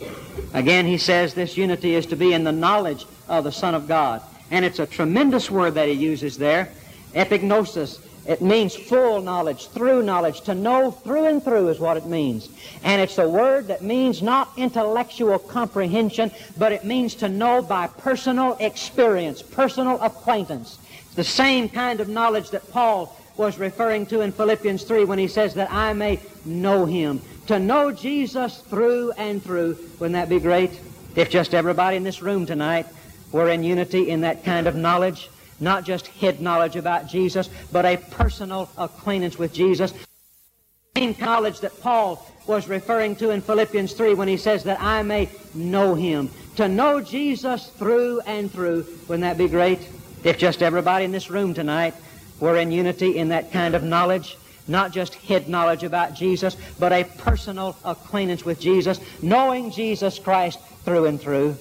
Again, 0.54 0.88
he 0.88 0.98
says 0.98 1.34
this 1.34 1.58
unity 1.58 1.94
is 1.94 2.08
to 2.08 2.16
be 2.16 2.34
in 2.34 2.44
the 2.44 2.52
knowledge 2.52 3.06
of 3.28 3.44
the 3.44 3.52
Son 3.52 3.76
of 3.76 3.88
God. 3.88 4.24
And 4.50 4.66
it's 4.66 4.80
a 4.80 4.88
tremendous 4.88 5.52
word 5.52 5.76
that 5.76 5.88
he 5.88 5.94
uses 5.94 6.38
there. 6.38 6.70
Epignosis, 7.14 8.00
it 8.30 8.42
means 8.42 8.76
full 8.76 9.22
knowledge, 9.22 9.70
through 9.70 10.04
knowledge. 10.04 10.42
To 10.42 10.54
know 10.54 10.92
through 10.92 11.26
and 11.26 11.44
through 11.44 11.70
is 11.70 11.80
what 11.80 11.98
it 11.98 12.06
means. 12.06 12.50
And 12.84 13.02
it's 13.02 13.18
a 13.18 13.28
word 13.28 13.68
that 13.68 13.82
means 13.82 14.22
not 14.22 14.52
intellectual 14.56 15.40
comprehension, 15.40 16.30
but 16.56 16.72
it 16.72 16.86
means 16.86 17.16
to 17.16 17.28
know 17.30 17.64
by 17.64 17.88
personal 17.88 18.56
experience, 18.60 19.42
personal 19.42 20.00
acquaintance. 20.02 20.78
It's 21.06 21.16
the 21.16 21.24
same 21.24 21.70
kind 21.70 22.00
of 22.00 22.08
knowledge 22.08 22.52
that 22.52 22.70
Paul 22.72 23.16
was 23.36 23.58
referring 23.58 24.06
to 24.08 24.22
in 24.22 24.32
Philippians 24.32 24.84
3 24.84 25.06
when 25.06 25.18
he 25.18 25.28
says 25.28 25.56
that 25.56 25.72
I 25.72 25.94
may 25.94 26.20
know 26.46 26.86
him. 26.86 27.22
To 27.48 27.58
know 27.58 27.92
Jesus 27.92 28.60
through 28.60 29.12
and 29.14 29.42
through. 29.42 29.76
Wouldn't 29.98 30.14
that 30.14 30.30
be 30.30 30.40
great? 30.40 30.80
If 31.16 31.32
just 31.32 31.56
everybody 31.56 31.98
in 31.98 32.04
this 32.04 32.22
room 32.22 32.46
tonight 32.46 32.86
were 33.32 33.50
in 33.50 33.64
unity 33.64 34.12
in 34.12 34.22
that 34.22 34.44
kind 34.44 34.68
of 34.68 34.76
knowledge 34.76 35.30
not 35.60 35.84
just 35.84 36.08
head 36.08 36.42
knowledge 36.42 36.76
about 36.76 37.08
Jesus, 37.08 37.50
but 37.72 37.86
a 37.86 37.98
personal 37.98 38.70
acquaintance 38.78 39.38
with 39.38 39.54
Jesus. 39.54 39.92
The 39.92 41.02
Same 41.02 41.16
knowledge 41.20 41.60
that 41.62 41.80
Paul 41.82 42.26
was 42.48 42.68
referring 42.68 43.16
to 43.18 43.30
in 43.30 43.42
Philippians 43.42 43.94
3 43.94 44.16
when 44.16 44.28
he 44.28 44.38
says 44.38 44.64
that 44.64 44.82
I 44.82 45.04
may 45.04 45.30
know 45.54 45.96
him. 45.96 46.30
To 46.56 46.68
know 46.68 47.00
Jesus 47.00 47.68
through 47.68 48.22
and 48.22 48.52
through. 48.52 48.86
Wouldn't 49.08 49.22
that 49.22 49.38
be 49.38 49.48
great? 49.48 49.80
If 50.24 50.38
just 50.38 50.62
everybody 50.62 51.06
in 51.06 51.12
this 51.12 51.30
room 51.30 51.54
tonight 51.54 51.94
were 52.40 52.58
in 52.58 52.72
unity 52.72 53.18
in 53.18 53.30
that 53.30 53.52
kind 53.52 53.76
of 53.76 53.84
knowledge, 53.84 54.38
not 54.68 54.92
just 54.92 55.16
head 55.16 55.48
knowledge 55.48 55.84
about 55.84 56.14
Jesus, 56.14 56.56
but 56.78 56.92
a 56.92 57.04
personal 57.04 57.76
acquaintance 57.86 58.46
with 58.46 58.60
Jesus, 58.60 59.00
knowing 59.22 59.72
Jesus 59.72 60.20
Christ 60.20 60.60
through 60.84 61.06
and 61.06 61.20
through, 61.20 61.58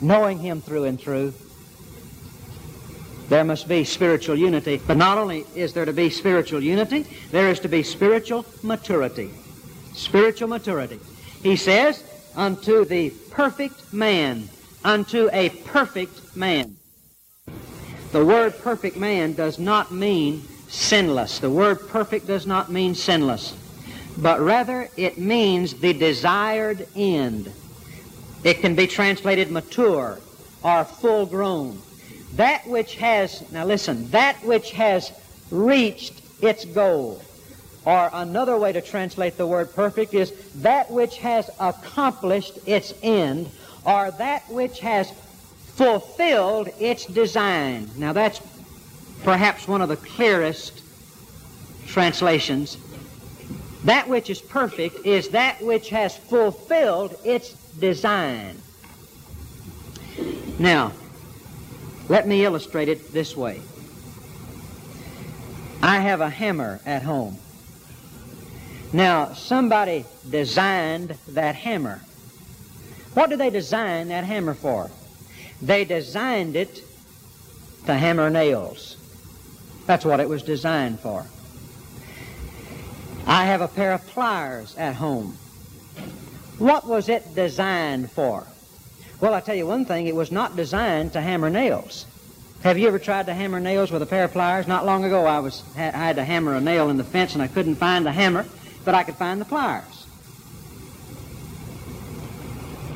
knowing 0.00 0.38
Him 0.38 0.60
through 0.60 0.84
and 0.84 1.00
through. 1.00 1.34
There 3.30 3.44
must 3.44 3.68
be 3.68 3.84
spiritual 3.84 4.34
unity. 4.34 4.82
But 4.84 4.96
not 4.96 5.16
only 5.16 5.46
is 5.54 5.72
there 5.72 5.84
to 5.84 5.92
be 5.92 6.10
spiritual 6.10 6.64
unity, 6.64 7.06
there 7.30 7.48
is 7.48 7.60
to 7.60 7.68
be 7.68 7.84
spiritual 7.84 8.44
maturity. 8.64 9.30
Spiritual 9.94 10.48
maturity. 10.48 10.98
He 11.40 11.54
says, 11.54 12.02
unto 12.34 12.84
the 12.84 13.10
perfect 13.30 13.92
man, 13.92 14.48
unto 14.84 15.30
a 15.32 15.50
perfect 15.50 16.36
man. 16.36 16.74
The 18.10 18.24
word 18.24 18.58
perfect 18.58 18.96
man 18.96 19.34
does 19.34 19.60
not 19.60 19.92
mean 19.92 20.42
sinless. 20.66 21.38
The 21.38 21.50
word 21.50 21.88
perfect 21.88 22.26
does 22.26 22.48
not 22.48 22.72
mean 22.72 22.96
sinless, 22.96 23.56
but 24.18 24.40
rather 24.40 24.88
it 24.96 25.18
means 25.18 25.74
the 25.74 25.92
desired 25.92 26.88
end. 26.96 27.52
It 28.42 28.60
can 28.60 28.74
be 28.74 28.88
translated 28.88 29.52
mature 29.52 30.18
or 30.64 30.84
full 30.84 31.26
grown 31.26 31.80
that 32.34 32.66
which 32.66 32.96
has, 32.96 33.50
now 33.52 33.64
listen, 33.64 34.08
that 34.10 34.36
which 34.44 34.72
has 34.72 35.12
reached 35.50 36.14
its 36.42 36.64
goal. 36.64 37.20
or 37.84 38.10
another 38.12 38.58
way 38.58 38.72
to 38.72 38.80
translate 38.80 39.36
the 39.36 39.46
word 39.46 39.74
perfect 39.74 40.14
is 40.14 40.32
that 40.56 40.90
which 40.90 41.18
has 41.18 41.48
accomplished 41.58 42.58
its 42.66 42.92
end, 43.02 43.48
or 43.86 44.10
that 44.12 44.48
which 44.50 44.80
has 44.80 45.10
fulfilled 45.74 46.68
its 46.78 47.06
design. 47.06 47.88
Now 47.96 48.12
that's 48.12 48.40
perhaps 49.22 49.66
one 49.66 49.80
of 49.80 49.88
the 49.88 49.96
clearest 49.96 50.82
translations. 51.86 52.76
That 53.84 54.06
which 54.08 54.28
is 54.28 54.42
perfect 54.42 55.06
is 55.06 55.28
that 55.30 55.62
which 55.62 55.88
has 55.88 56.14
fulfilled 56.14 57.16
its 57.24 57.54
design. 57.72 58.60
Now, 60.58 60.92
let 62.10 62.26
me 62.26 62.44
illustrate 62.44 62.88
it 62.88 63.12
this 63.12 63.36
way. 63.36 63.60
I 65.80 66.00
have 66.00 66.20
a 66.20 66.28
hammer 66.28 66.80
at 66.84 67.04
home. 67.04 67.38
Now, 68.92 69.32
somebody 69.34 70.04
designed 70.28 71.10
that 71.28 71.54
hammer. 71.54 72.00
What 73.14 73.30
did 73.30 73.38
they 73.38 73.50
design 73.50 74.08
that 74.08 74.24
hammer 74.24 74.54
for? 74.54 74.90
They 75.62 75.84
designed 75.84 76.56
it 76.56 76.82
to 77.86 77.94
hammer 77.94 78.28
nails. 78.28 78.96
That's 79.86 80.04
what 80.04 80.18
it 80.18 80.28
was 80.28 80.42
designed 80.42 80.98
for. 80.98 81.24
I 83.24 83.44
have 83.44 83.60
a 83.60 83.68
pair 83.68 83.92
of 83.92 84.04
pliers 84.08 84.74
at 84.76 84.96
home. 84.96 85.38
What 86.58 86.88
was 86.88 87.08
it 87.08 87.36
designed 87.36 88.10
for? 88.10 88.48
Well, 89.20 89.34
I 89.34 89.40
tell 89.40 89.54
you 89.54 89.66
one 89.66 89.84
thing, 89.84 90.06
it 90.06 90.14
was 90.14 90.32
not 90.32 90.56
designed 90.56 91.12
to 91.12 91.20
hammer 91.20 91.50
nails. 91.50 92.06
Have 92.62 92.78
you 92.78 92.88
ever 92.88 92.98
tried 92.98 93.26
to 93.26 93.34
hammer 93.34 93.60
nails 93.60 93.90
with 93.90 94.00
a 94.00 94.06
pair 94.06 94.24
of 94.24 94.32
pliers? 94.32 94.66
Not 94.66 94.86
long 94.86 95.04
ago, 95.04 95.26
I 95.26 95.40
was 95.40 95.62
I 95.76 95.80
had 95.80 96.16
to 96.16 96.24
hammer 96.24 96.54
a 96.54 96.60
nail 96.60 96.88
in 96.88 96.96
the 96.96 97.04
fence, 97.04 97.34
and 97.34 97.42
I 97.42 97.48
couldn't 97.48 97.76
find 97.76 98.06
the 98.06 98.12
hammer, 98.12 98.46
but 98.84 98.94
I 98.94 99.02
could 99.02 99.16
find 99.16 99.40
the 99.40 99.44
pliers. 99.44 100.06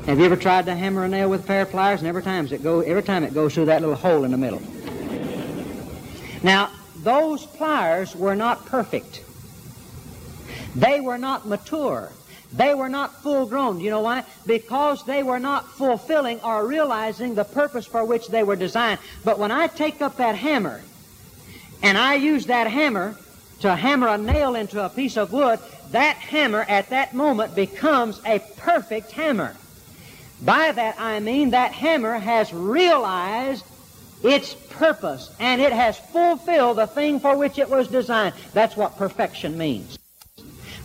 Have 0.06 0.18
you 0.18 0.24
ever 0.24 0.36
tried 0.36 0.66
to 0.66 0.74
hammer 0.74 1.04
a 1.04 1.08
nail 1.08 1.30
with 1.30 1.44
a 1.44 1.46
pair 1.46 1.62
of 1.62 1.70
pliers? 1.70 2.00
And 2.00 2.08
every 2.08 2.22
time 2.22 2.46
it 2.46 2.62
go, 2.62 2.80
every 2.80 3.02
time 3.02 3.22
it 3.24 3.32
goes 3.32 3.54
through 3.54 3.66
that 3.66 3.80
little 3.80 3.96
hole 3.96 4.24
in 4.24 4.30
the 4.30 4.38
middle. 4.38 4.62
Now, 6.42 6.70
those 6.98 7.46
pliers 7.46 8.14
were 8.14 8.34
not 8.34 8.66
perfect. 8.66 9.22
They 10.74 11.00
were 11.00 11.18
not 11.18 11.46
mature. 11.46 12.12
They 12.56 12.72
were 12.74 12.88
not 12.88 13.22
full 13.22 13.46
grown. 13.46 13.80
You 13.80 13.90
know 13.90 14.00
why? 14.00 14.24
Because 14.46 15.04
they 15.04 15.22
were 15.22 15.40
not 15.40 15.68
fulfilling 15.68 16.40
or 16.40 16.66
realizing 16.66 17.34
the 17.34 17.44
purpose 17.44 17.86
for 17.86 18.04
which 18.04 18.28
they 18.28 18.44
were 18.44 18.56
designed. 18.56 19.00
But 19.24 19.38
when 19.38 19.50
I 19.50 19.66
take 19.66 20.00
up 20.00 20.16
that 20.18 20.36
hammer 20.36 20.80
and 21.82 21.98
I 21.98 22.14
use 22.14 22.46
that 22.46 22.68
hammer 22.68 23.16
to 23.60 23.74
hammer 23.74 24.08
a 24.08 24.18
nail 24.18 24.54
into 24.54 24.84
a 24.84 24.88
piece 24.88 25.16
of 25.16 25.32
wood, 25.32 25.58
that 25.90 26.16
hammer 26.16 26.64
at 26.68 26.90
that 26.90 27.12
moment 27.12 27.56
becomes 27.56 28.20
a 28.24 28.38
perfect 28.56 29.10
hammer. 29.10 29.56
By 30.42 30.70
that 30.72 31.00
I 31.00 31.18
mean 31.20 31.50
that 31.50 31.72
hammer 31.72 32.18
has 32.18 32.52
realized 32.52 33.64
its 34.22 34.54
purpose 34.54 35.34
and 35.40 35.60
it 35.60 35.72
has 35.72 35.98
fulfilled 35.98 36.78
the 36.78 36.86
thing 36.86 37.18
for 37.18 37.36
which 37.36 37.58
it 37.58 37.68
was 37.68 37.88
designed. 37.88 38.34
That's 38.52 38.76
what 38.76 38.96
perfection 38.96 39.58
means. 39.58 39.98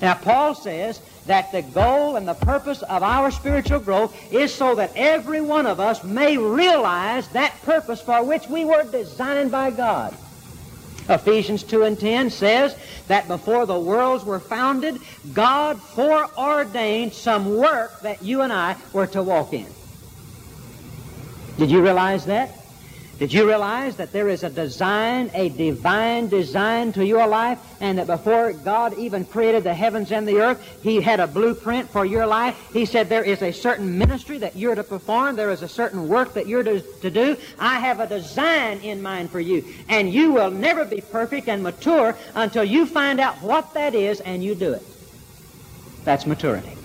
Now, 0.01 0.13
Paul 0.13 0.55
says 0.55 1.01
that 1.29 1.51
the 1.51 1.61
goal 1.61 2.15
and 2.15 2.27
the 2.27 2.33
purpose 2.33 2.81
of 2.81 3.03
our 3.03 3.29
spiritual 3.29 3.79
growth 3.79 4.33
is 4.33 4.51
so 4.51 4.73
that 4.73 4.91
every 4.95 5.41
one 5.41 5.67
of 5.67 5.79
us 5.79 6.03
may 6.03 6.35
realize 6.37 7.27
that 7.27 7.53
purpose 7.61 8.01
for 8.01 8.23
which 8.23 8.47
we 8.47 8.65
were 8.65 8.83
designed 8.85 9.51
by 9.51 9.69
God. 9.69 10.17
Ephesians 11.07 11.61
2 11.61 11.83
and 11.83 11.99
10 11.99 12.31
says 12.31 12.75
that 13.09 13.27
before 13.27 13.67
the 13.67 13.79
worlds 13.79 14.25
were 14.25 14.39
founded, 14.39 14.99
God 15.31 15.79
foreordained 15.79 17.13
some 17.13 17.57
work 17.57 18.01
that 18.01 18.23
you 18.23 18.41
and 18.41 18.51
I 18.51 18.75
were 18.91 19.07
to 19.07 19.21
walk 19.21 19.53
in. 19.53 19.67
Did 21.59 21.69
you 21.69 21.83
realize 21.83 22.25
that? 22.25 22.58
Did 23.19 23.33
you 23.33 23.45
realize 23.45 23.97
that 23.97 24.13
there 24.13 24.29
is 24.29 24.43
a 24.43 24.49
design, 24.49 25.29
a 25.33 25.49
divine 25.49 26.29
design 26.29 26.93
to 26.93 27.05
your 27.05 27.27
life, 27.27 27.59
and 27.81 27.97
that 27.97 28.07
before 28.07 28.53
God 28.53 28.97
even 28.97 29.25
created 29.25 29.65
the 29.65 29.73
heavens 29.73 30.13
and 30.13 30.25
the 30.25 30.39
earth, 30.39 30.79
He 30.81 31.01
had 31.01 31.19
a 31.19 31.27
blueprint 31.27 31.89
for 31.89 32.05
your 32.05 32.25
life? 32.25 32.55
He 32.71 32.85
said 32.85 33.09
there 33.09 33.25
is 33.25 33.41
a 33.41 33.51
certain 33.51 33.97
ministry 33.97 34.37
that 34.37 34.55
you're 34.55 34.73
to 34.73 34.85
perform, 34.85 35.35
there 35.35 35.51
is 35.51 35.63
a 35.63 35.67
certain 35.67 36.07
work 36.07 36.33
that 36.33 36.47
you're 36.47 36.63
to, 36.63 36.79
to 36.79 37.11
do. 37.11 37.35
I 37.59 37.79
have 37.79 37.99
a 37.99 38.07
design 38.07 38.79
in 38.79 39.01
mind 39.01 39.31
for 39.31 39.41
you, 39.41 39.65
and 39.89 40.13
you 40.13 40.31
will 40.31 40.49
never 40.49 40.85
be 40.85 41.01
perfect 41.01 41.49
and 41.49 41.61
mature 41.61 42.15
until 42.35 42.63
you 42.63 42.85
find 42.85 43.19
out 43.19 43.41
what 43.41 43.73
that 43.73 43.95
is 43.95 44.21
and 44.21 44.41
you 44.41 44.55
do 44.55 44.71
it. 44.71 44.83
That's 46.05 46.25
maturity. 46.25 46.78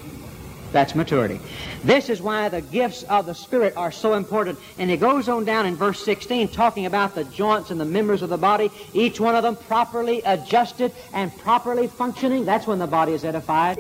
That's 0.74 0.96
maturity. 0.96 1.38
This 1.84 2.10
is 2.10 2.20
why 2.20 2.48
the 2.48 2.60
gifts 2.60 3.04
of 3.04 3.26
the 3.26 3.32
Spirit 3.32 3.76
are 3.76 3.92
so 3.92 4.14
important. 4.14 4.58
And 4.76 4.90
he 4.90 4.96
goes 4.96 5.28
on 5.28 5.44
down 5.44 5.66
in 5.66 5.76
verse 5.76 6.04
16 6.04 6.48
talking 6.48 6.84
about 6.84 7.14
the 7.14 7.22
joints 7.22 7.70
and 7.70 7.80
the 7.80 7.84
members 7.84 8.22
of 8.22 8.28
the 8.28 8.36
body, 8.36 8.72
each 8.92 9.20
one 9.20 9.36
of 9.36 9.44
them 9.44 9.54
properly 9.54 10.20
adjusted 10.22 10.90
and 11.12 11.30
properly 11.38 11.86
functioning. 11.86 12.44
That's 12.44 12.66
when 12.66 12.80
the 12.80 12.88
body 12.88 13.12
is 13.12 13.24
edified. 13.24 13.78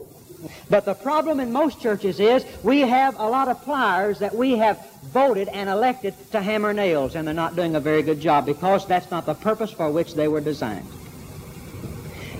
But 0.70 0.84
the 0.84 0.94
problem 0.94 1.40
in 1.40 1.50
most 1.50 1.80
churches 1.80 2.20
is 2.20 2.46
we 2.62 2.82
have 2.82 3.18
a 3.18 3.28
lot 3.28 3.48
of 3.48 3.60
pliers 3.64 4.20
that 4.20 4.32
we 4.32 4.56
have 4.58 4.78
voted 5.06 5.48
and 5.48 5.68
elected 5.68 6.14
to 6.30 6.40
hammer 6.40 6.72
nails, 6.72 7.16
and 7.16 7.26
they're 7.26 7.34
not 7.34 7.56
doing 7.56 7.74
a 7.74 7.80
very 7.80 8.02
good 8.02 8.20
job 8.20 8.46
because 8.46 8.86
that's 8.86 9.10
not 9.10 9.26
the 9.26 9.34
purpose 9.34 9.72
for 9.72 9.90
which 9.90 10.14
they 10.14 10.28
were 10.28 10.40
designed. 10.40 10.86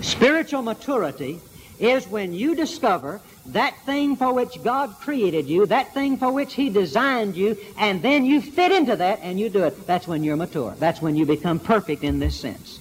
Spiritual 0.01 0.63
maturity 0.63 1.41
is 1.81 2.07
when 2.07 2.33
you 2.33 2.55
discover 2.55 3.21
that 3.47 3.79
thing 3.85 4.17
for 4.17 4.33
which 4.33 4.63
God 4.63 4.95
created 5.01 5.47
you, 5.47 5.67
that 5.67 5.93
thing 5.93 6.17
for 6.17 6.33
which 6.33 6.55
He 6.55 6.71
designed 6.71 7.37
you, 7.37 7.57
and 7.79 8.01
then 8.01 8.25
you 8.25 8.41
fit 8.41 8.73
into 8.73 8.97
that 8.97 9.21
and 9.23 9.39
you 9.39 9.49
do 9.49 9.65
it. 9.65 9.87
That's 9.87 10.09
when 10.09 10.25
you're 10.25 10.37
mature. 10.37 10.75
That's 10.79 11.03
when 11.03 11.15
you 11.15 11.27
become 11.27 11.59
perfect 11.59 12.05
in 12.05 12.19
this 12.19 12.39
sense. 12.39 12.81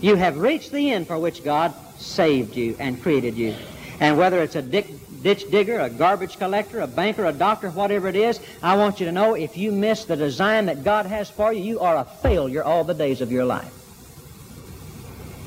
You 0.00 0.16
have 0.16 0.36
reached 0.36 0.72
the 0.72 0.90
end 0.90 1.06
for 1.06 1.18
which 1.18 1.44
God 1.44 1.72
saved 1.98 2.56
you 2.56 2.76
and 2.78 3.00
created 3.02 3.36
you. 3.36 3.54
And 4.00 4.18
whether 4.18 4.42
it's 4.42 4.56
a 4.56 4.62
ditch 4.62 5.50
digger, 5.50 5.78
a 5.78 5.88
garbage 5.88 6.38
collector, 6.38 6.80
a 6.80 6.86
banker, 6.86 7.24
a 7.24 7.32
doctor, 7.32 7.70
whatever 7.70 8.08
it 8.08 8.16
is, 8.16 8.40
I 8.62 8.76
want 8.76 8.98
you 8.98 9.06
to 9.06 9.12
know 9.12 9.34
if 9.34 9.56
you 9.56 9.70
miss 9.70 10.04
the 10.04 10.16
design 10.16 10.66
that 10.66 10.82
God 10.82 11.06
has 11.06 11.30
for 11.30 11.52
you, 11.52 11.62
you 11.62 11.80
are 11.80 11.96
a 11.96 12.04
failure 12.04 12.64
all 12.64 12.84
the 12.84 12.94
days 12.94 13.20
of 13.20 13.30
your 13.30 13.44
life. 13.44 13.72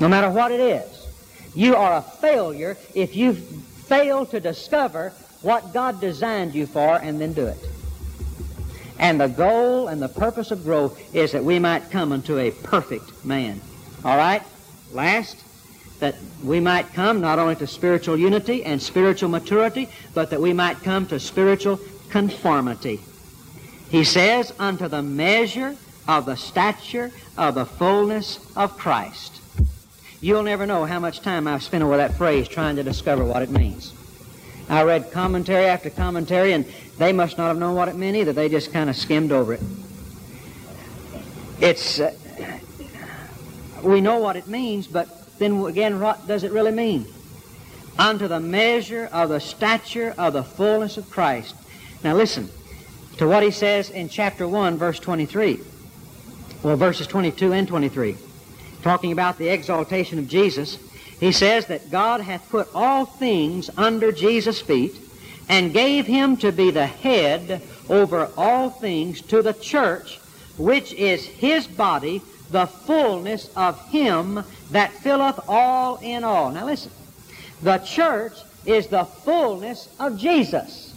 No 0.00 0.08
matter 0.08 0.30
what 0.30 0.52
it 0.52 0.60
is. 0.60 0.96
You 1.54 1.76
are 1.76 1.94
a 1.94 2.02
failure 2.02 2.76
if 2.94 3.16
you 3.16 3.36
fail 3.86 4.26
to 4.26 4.40
discover 4.40 5.12
what 5.42 5.72
God 5.72 6.00
designed 6.00 6.54
you 6.54 6.66
for 6.66 6.96
and 6.96 7.20
then 7.20 7.32
do 7.32 7.46
it. 7.46 7.58
And 8.98 9.20
the 9.20 9.28
goal 9.28 9.88
and 9.88 10.00
the 10.00 10.08
purpose 10.08 10.50
of 10.50 10.64
growth 10.64 11.14
is 11.14 11.32
that 11.32 11.44
we 11.44 11.58
might 11.58 11.90
come 11.90 12.12
unto 12.12 12.38
a 12.38 12.50
perfect 12.50 13.24
man. 13.24 13.60
All 14.04 14.16
right? 14.16 14.42
Last, 14.92 15.42
that 16.00 16.14
we 16.42 16.60
might 16.60 16.92
come 16.94 17.20
not 17.20 17.38
only 17.38 17.56
to 17.56 17.66
spiritual 17.66 18.16
unity 18.16 18.64
and 18.64 18.80
spiritual 18.80 19.28
maturity, 19.28 19.88
but 20.14 20.30
that 20.30 20.40
we 20.40 20.52
might 20.52 20.82
come 20.82 21.06
to 21.06 21.20
spiritual 21.20 21.78
conformity. 22.08 23.00
He 23.90 24.04
says, 24.04 24.52
unto 24.58 24.88
the 24.88 25.02
measure 25.02 25.76
of 26.08 26.26
the 26.26 26.36
stature 26.36 27.12
of 27.36 27.54
the 27.54 27.66
fullness 27.66 28.38
of 28.56 28.76
Christ. 28.76 29.35
You'll 30.20 30.42
never 30.42 30.66
know 30.66 30.84
how 30.86 30.98
much 30.98 31.20
time 31.20 31.46
I've 31.46 31.62
spent 31.62 31.84
over 31.84 31.98
that 31.98 32.14
phrase 32.14 32.48
trying 32.48 32.76
to 32.76 32.82
discover 32.82 33.24
what 33.24 33.42
it 33.42 33.50
means. 33.50 33.92
I 34.68 34.82
read 34.82 35.12
commentary 35.12 35.66
after 35.66 35.90
commentary, 35.90 36.52
and 36.52 36.64
they 36.98 37.12
must 37.12 37.38
not 37.38 37.48
have 37.48 37.58
known 37.58 37.76
what 37.76 37.88
it 37.88 37.96
meant 37.96 38.16
either. 38.16 38.32
They 38.32 38.48
just 38.48 38.72
kind 38.72 38.88
of 38.88 38.96
skimmed 38.96 39.30
over 39.30 39.54
it. 39.54 39.60
It's, 41.60 42.00
uh, 42.00 42.14
we 43.82 44.00
know 44.00 44.18
what 44.18 44.36
it 44.36 44.46
means, 44.48 44.86
but 44.86 45.08
then 45.38 45.64
again, 45.66 46.00
what 46.00 46.26
does 46.26 46.44
it 46.44 46.52
really 46.52 46.72
mean? 46.72 47.06
Unto 47.98 48.26
the 48.26 48.40
measure 48.40 49.08
of 49.12 49.28
the 49.28 49.40
stature 49.40 50.14
of 50.18 50.32
the 50.32 50.42
fullness 50.42 50.96
of 50.96 51.08
Christ. 51.10 51.54
Now 52.02 52.14
listen 52.14 52.48
to 53.18 53.28
what 53.28 53.42
he 53.42 53.50
says 53.50 53.90
in 53.90 54.08
chapter 54.08 54.48
1, 54.48 54.76
verse 54.76 54.98
23. 54.98 55.60
Well, 56.62 56.76
verses 56.76 57.06
22 57.06 57.52
and 57.52 57.68
23 57.68 58.16
talking 58.82 59.12
about 59.12 59.38
the 59.38 59.48
exaltation 59.48 60.18
of 60.18 60.28
Jesus, 60.28 60.78
he 61.18 61.32
says 61.32 61.66
that 61.66 61.90
God 61.90 62.20
hath 62.20 62.48
put 62.50 62.68
all 62.74 63.06
things 63.06 63.70
under 63.76 64.12
Jesus' 64.12 64.60
feet 64.60 64.94
and 65.48 65.72
gave 65.72 66.06
him 66.06 66.36
to 66.38 66.52
be 66.52 66.70
the 66.70 66.86
head 66.86 67.62
over 67.88 68.28
all 68.36 68.70
things 68.70 69.20
to 69.22 69.42
the 69.42 69.52
church, 69.54 70.18
which 70.58 70.92
is 70.92 71.24
his 71.24 71.66
body, 71.66 72.20
the 72.50 72.66
fullness 72.66 73.50
of 73.56 73.80
him 73.90 74.42
that 74.70 74.92
filleth 74.92 75.40
all 75.48 75.96
in 75.98 76.24
all. 76.24 76.50
Now 76.50 76.66
listen, 76.66 76.92
the 77.62 77.78
church 77.78 78.38
is 78.64 78.88
the 78.88 79.04
fullness 79.04 79.88
of 79.98 80.18
Jesus. 80.18 80.92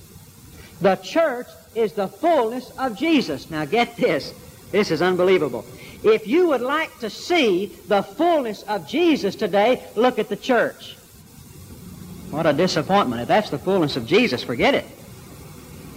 The 0.82 0.96
church 0.98 1.48
is 1.76 1.94
the 1.94 2.08
fullness 2.08 2.72
of 2.78 2.98
Jesus. 2.98 3.50
Now 3.50 3.66
get 3.66 3.96
this. 3.96 4.34
This 4.72 4.92
is 4.92 5.02
unbelievable. 5.02 5.66
If 6.04 6.28
you 6.28 6.48
would 6.48 6.62
like 6.62 6.98
to 7.00 7.10
see 7.10 7.68
the 7.88 8.02
fullness 8.02 8.64
of 8.64 8.88
Jesus 8.88 9.36
today, 9.36 9.84
look 9.96 10.18
at 10.18 10.30
the 10.30 10.38
church. 10.38 10.96
What 12.32 12.46
a 12.46 12.54
disappointment. 12.54 13.22
If 13.22 13.28
that's 13.28 13.50
the 13.50 13.58
fullness 13.58 13.98
of 13.98 14.06
Jesus, 14.06 14.44
forget 14.44 14.76
it. 14.76 14.86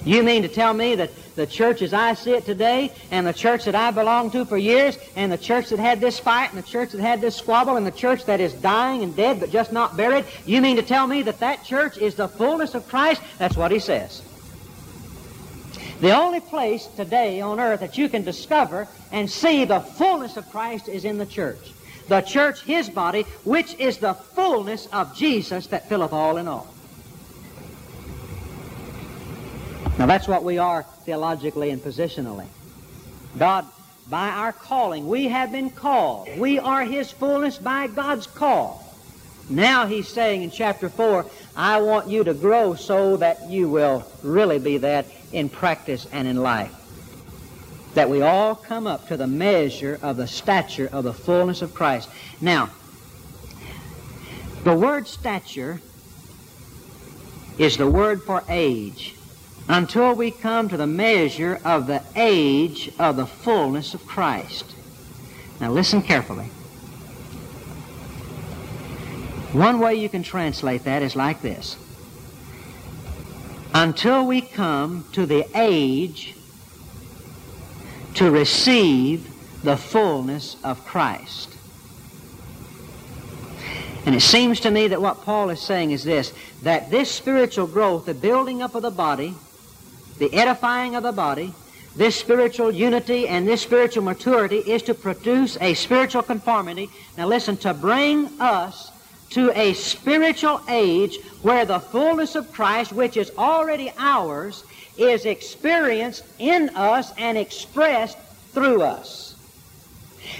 You 0.04 0.24
mean 0.24 0.42
to 0.42 0.48
tell 0.48 0.74
me 0.74 0.96
that 0.96 1.10
the 1.36 1.46
church 1.46 1.80
as 1.80 1.94
I 1.94 2.14
see 2.14 2.32
it 2.32 2.44
today, 2.44 2.90
and 3.10 3.26
the 3.26 3.32
church 3.32 3.64
that 3.66 3.74
I 3.74 3.90
belonged 3.92 4.32
to 4.32 4.44
for 4.44 4.58
years, 4.58 4.98
and 5.14 5.30
the 5.30 5.38
church 5.38 5.68
that 5.68 5.78
had 5.78 6.00
this 6.00 6.18
fight, 6.18 6.50
and 6.52 6.58
the 6.58 6.66
church 6.66 6.90
that 6.90 7.00
had 7.00 7.20
this 7.20 7.36
squabble, 7.36 7.76
and 7.76 7.86
the 7.86 7.92
church 7.92 8.24
that 8.24 8.40
is 8.40 8.52
dying 8.54 9.02
and 9.02 9.14
dead 9.14 9.38
but 9.38 9.50
just 9.50 9.72
not 9.72 9.96
buried, 9.96 10.24
you 10.44 10.60
mean 10.60 10.76
to 10.76 10.82
tell 10.82 11.06
me 11.06 11.22
that 11.22 11.38
that 11.40 11.64
church 11.64 11.96
is 11.98 12.16
the 12.16 12.28
fullness 12.28 12.74
of 12.74 12.88
Christ? 12.88 13.22
That's 13.38 13.56
what 13.56 13.70
he 13.70 13.78
says. 13.78 14.22
The 16.02 16.10
only 16.10 16.40
place 16.40 16.88
today 16.96 17.40
on 17.40 17.60
earth 17.60 17.78
that 17.78 17.96
you 17.96 18.08
can 18.08 18.24
discover 18.24 18.88
and 19.12 19.30
see 19.30 19.64
the 19.64 19.78
fullness 19.78 20.36
of 20.36 20.50
Christ 20.50 20.88
is 20.88 21.04
in 21.04 21.16
the 21.16 21.24
church. 21.24 21.72
The 22.08 22.22
church, 22.22 22.64
his 22.64 22.90
body, 22.90 23.22
which 23.44 23.76
is 23.78 23.98
the 23.98 24.14
fullness 24.14 24.88
of 24.92 25.16
Jesus 25.16 25.68
that 25.68 25.88
filleth 25.88 26.12
all 26.12 26.38
in 26.38 26.48
all. 26.48 26.66
Now 29.96 30.06
that's 30.06 30.26
what 30.26 30.42
we 30.42 30.58
are 30.58 30.82
theologically 31.04 31.70
and 31.70 31.80
positionally. 31.80 32.48
God, 33.38 33.64
by 34.10 34.28
our 34.28 34.52
calling, 34.52 35.06
we 35.06 35.28
have 35.28 35.52
been 35.52 35.70
called. 35.70 36.28
We 36.36 36.58
are 36.58 36.82
his 36.84 37.12
fullness 37.12 37.58
by 37.58 37.86
God's 37.86 38.26
call. 38.26 38.92
Now 39.48 39.86
he's 39.86 40.08
saying 40.08 40.42
in 40.42 40.50
chapter 40.50 40.88
4, 40.88 41.26
I 41.56 41.80
want 41.80 42.08
you 42.08 42.24
to 42.24 42.34
grow 42.34 42.74
so 42.74 43.18
that 43.18 43.48
you 43.48 43.68
will 43.68 44.04
really 44.24 44.58
be 44.58 44.78
that 44.78 45.06
in 45.32 45.48
practice 45.48 46.06
and 46.12 46.28
in 46.28 46.36
life. 46.36 46.74
That 47.94 48.08
we 48.08 48.22
all 48.22 48.54
come 48.54 48.86
up 48.86 49.08
to 49.08 49.16
the 49.16 49.26
measure 49.26 49.98
of 50.02 50.16
the 50.16 50.26
stature 50.26 50.88
of 50.92 51.04
the 51.04 51.12
fullness 51.12 51.62
of 51.62 51.74
Christ. 51.74 52.08
Now, 52.40 52.70
the 54.64 54.74
word 54.74 55.08
stature 55.08 55.80
is 57.58 57.76
the 57.76 57.88
word 57.88 58.22
for 58.22 58.42
age 58.48 59.14
until 59.68 60.14
we 60.14 60.30
come 60.30 60.68
to 60.68 60.76
the 60.76 60.86
measure 60.86 61.60
of 61.64 61.86
the 61.86 62.02
age 62.16 62.90
of 62.98 63.16
the 63.16 63.26
fullness 63.26 63.94
of 63.94 64.06
Christ. 64.06 64.74
Now 65.60 65.70
listen 65.70 66.02
carefully. 66.02 66.46
One 69.52 69.80
way 69.80 69.96
you 69.96 70.08
can 70.08 70.22
translate 70.22 70.84
that 70.84 71.02
is 71.02 71.14
like 71.14 71.42
this. 71.42 71.76
Until 73.74 74.26
we 74.26 74.40
come 74.40 75.06
to 75.12 75.24
the 75.24 75.46
age 75.54 76.34
to 78.14 78.30
receive 78.30 79.28
the 79.62 79.76
fullness 79.76 80.56
of 80.62 80.84
Christ. 80.84 81.56
And 84.04 84.14
it 84.14 84.20
seems 84.20 84.60
to 84.60 84.70
me 84.70 84.88
that 84.88 85.00
what 85.00 85.22
Paul 85.22 85.50
is 85.50 85.60
saying 85.60 85.92
is 85.92 86.04
this 86.04 86.32
that 86.62 86.90
this 86.90 87.10
spiritual 87.10 87.66
growth, 87.66 88.06
the 88.06 88.14
building 88.14 88.62
up 88.62 88.74
of 88.74 88.82
the 88.82 88.90
body, 88.90 89.34
the 90.18 90.32
edifying 90.34 90.94
of 90.94 91.02
the 91.02 91.12
body, 91.12 91.52
this 91.96 92.16
spiritual 92.16 92.70
unity 92.70 93.28
and 93.28 93.46
this 93.46 93.60
spiritual 93.60 94.02
maturity 94.02 94.58
is 94.58 94.82
to 94.84 94.94
produce 94.94 95.58
a 95.60 95.74
spiritual 95.74 96.22
conformity. 96.22 96.88
Now 97.18 97.26
listen, 97.26 97.56
to 97.58 97.74
bring 97.74 98.26
us 98.40 98.91
to 99.32 99.50
a 99.58 99.72
spiritual 99.74 100.60
age 100.68 101.18
where 101.42 101.64
the 101.64 101.80
fullness 101.80 102.34
of 102.34 102.52
Christ, 102.52 102.92
which 102.92 103.16
is 103.16 103.30
already 103.38 103.92
ours, 103.98 104.64
is 104.98 105.24
experienced 105.24 106.24
in 106.38 106.70
us 106.70 107.12
and 107.16 107.38
expressed 107.38 108.18
through 108.52 108.82
us. 108.82 109.34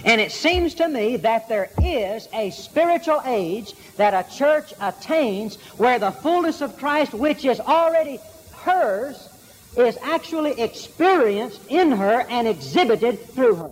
And 0.05 0.20
it 0.20 0.33
seems 0.33 0.74
to 0.74 0.88
me 0.88 1.16
that 1.18 1.48
there 1.48 1.70
is 1.83 2.28
a 2.33 2.50
spiritual 2.50 3.22
age 3.24 3.74
that 3.96 4.14
a 4.14 4.31
church 4.31 4.72
attains 4.81 5.57
where 5.76 5.98
the 5.98 6.11
fullness 6.11 6.61
of 6.61 6.76
Christ, 6.76 7.14
which 7.14 7.44
is 7.44 7.61
already 7.61 8.18
hers, 8.55 9.28
is 9.76 9.96
actually 10.02 10.61
experienced 10.61 11.61
in 11.68 11.92
her 11.92 12.26
and 12.28 12.46
exhibited 12.46 13.18
through 13.31 13.55
her. 13.57 13.70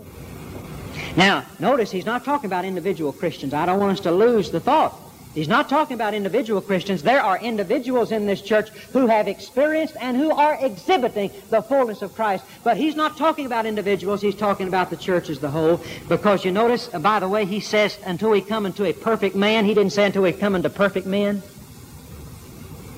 Now, 1.16 1.44
notice 1.58 1.90
he's 1.90 2.06
not 2.06 2.24
talking 2.24 2.46
about 2.46 2.64
individual 2.64 3.12
Christians. 3.12 3.52
I 3.52 3.66
don't 3.66 3.80
want 3.80 3.92
us 3.92 4.00
to 4.00 4.12
lose 4.12 4.50
the 4.50 4.60
thought. 4.60 4.98
He's 5.34 5.46
not 5.46 5.68
talking 5.68 5.94
about 5.94 6.12
individual 6.12 6.60
Christians. 6.60 7.02
There 7.02 7.22
are 7.22 7.38
individuals 7.38 8.10
in 8.10 8.26
this 8.26 8.42
church 8.42 8.70
who 8.92 9.06
have 9.06 9.28
experienced 9.28 9.96
and 10.00 10.16
who 10.16 10.32
are 10.32 10.58
exhibiting 10.60 11.30
the 11.50 11.62
fullness 11.62 12.02
of 12.02 12.14
Christ. 12.16 12.44
But 12.64 12.76
he's 12.76 12.96
not 12.96 13.16
talking 13.16 13.46
about 13.46 13.64
individuals. 13.64 14.20
He's 14.20 14.34
talking 14.34 14.66
about 14.66 14.90
the 14.90 14.96
church 14.96 15.30
as 15.30 15.38
the 15.38 15.50
whole. 15.50 15.80
Because 16.08 16.44
you 16.44 16.50
notice, 16.50 16.92
uh, 16.92 16.98
by 16.98 17.20
the 17.20 17.28
way, 17.28 17.44
he 17.44 17.60
says, 17.60 17.96
until 18.04 18.30
we 18.30 18.40
come 18.40 18.66
into 18.66 18.84
a 18.84 18.92
perfect 18.92 19.36
man. 19.36 19.64
He 19.64 19.72
didn't 19.72 19.92
say 19.92 20.06
until 20.06 20.22
we 20.22 20.32
come 20.32 20.56
into 20.56 20.68
perfect 20.68 21.06
men. 21.06 21.42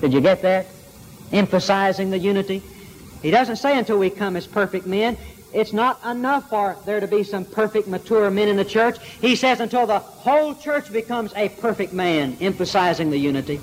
Did 0.01 0.11
you 0.11 0.21
get 0.21 0.41
that? 0.41 0.65
Emphasizing 1.31 2.09
the 2.09 2.17
unity. 2.17 2.63
He 3.21 3.29
doesn't 3.29 3.57
say 3.57 3.77
until 3.77 3.99
we 3.99 4.09
come 4.09 4.35
as 4.35 4.47
perfect 4.47 4.87
men. 4.87 5.17
It's 5.53 5.73
not 5.73 6.03
enough 6.03 6.49
for 6.49 6.75
there 6.85 6.99
to 6.99 7.07
be 7.07 7.23
some 7.23 7.45
perfect, 7.45 7.87
mature 7.87 8.29
men 8.31 8.47
in 8.47 8.57
the 8.57 8.65
church. 8.65 8.97
He 9.21 9.35
says 9.35 9.59
until 9.59 9.85
the 9.85 9.99
whole 9.99 10.55
church 10.55 10.91
becomes 10.91 11.31
a 11.35 11.49
perfect 11.49 11.93
man, 11.93 12.37
emphasizing 12.41 13.11
the 13.11 13.17
unity. 13.17 13.61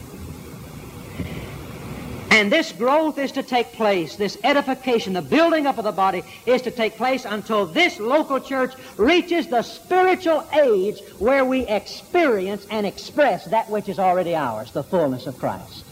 And 2.31 2.50
this 2.50 2.70
growth 2.70 3.18
is 3.18 3.33
to 3.33 3.42
take 3.42 3.72
place, 3.72 4.14
this 4.14 4.38
edification, 4.44 5.12
the 5.14 5.20
building 5.20 5.66
up 5.66 5.79
of 5.79 5.85
the 5.85 5.92
body 5.92 6.22
is 6.46 6.62
to 6.62 6.70
take 6.70 6.96
place 6.96 7.24
until 7.24 7.66
this 7.66 7.98
local 7.98 8.38
church 8.38 8.72
reaches 8.96 9.48
the 9.48 9.62
spiritual 9.62 10.46
age 10.53 11.00
where 11.18 11.44
we 11.44 11.66
experience 11.66 12.66
and 12.70 12.87
express 12.87 13.46
that 13.46 13.68
which 13.68 13.88
is 13.88 13.98
already 13.98 14.37
ours, 14.37 14.70
the 14.70 14.85
fullness 14.85 15.26
of 15.26 15.37
Christ. 15.38 15.85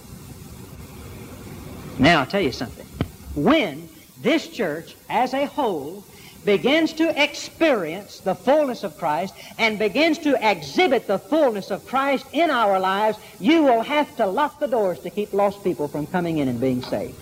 Now, 1.98 2.20
I'll 2.20 2.26
tell 2.26 2.40
you 2.40 2.52
something. 2.52 2.86
When 3.34 3.88
this 4.22 4.48
church 4.48 4.96
as 5.08 5.34
a 5.34 5.46
whole 5.46 6.04
begins 6.44 6.92
to 6.94 7.22
experience 7.22 8.20
the 8.20 8.34
fullness 8.34 8.84
of 8.84 8.96
Christ 8.96 9.34
and 9.58 9.78
begins 9.78 10.18
to 10.18 10.36
exhibit 10.40 11.06
the 11.06 11.18
fullness 11.18 11.70
of 11.70 11.86
Christ 11.86 12.26
in 12.32 12.50
our 12.50 12.78
lives, 12.80 13.18
you 13.38 13.62
will 13.64 13.82
have 13.82 14.16
to 14.16 14.26
lock 14.26 14.58
the 14.58 14.66
doors 14.66 14.98
to 15.00 15.10
keep 15.10 15.32
lost 15.32 15.62
people 15.62 15.88
from 15.88 16.06
coming 16.06 16.38
in 16.38 16.48
and 16.48 16.60
being 16.60 16.82
saved. 16.82 17.20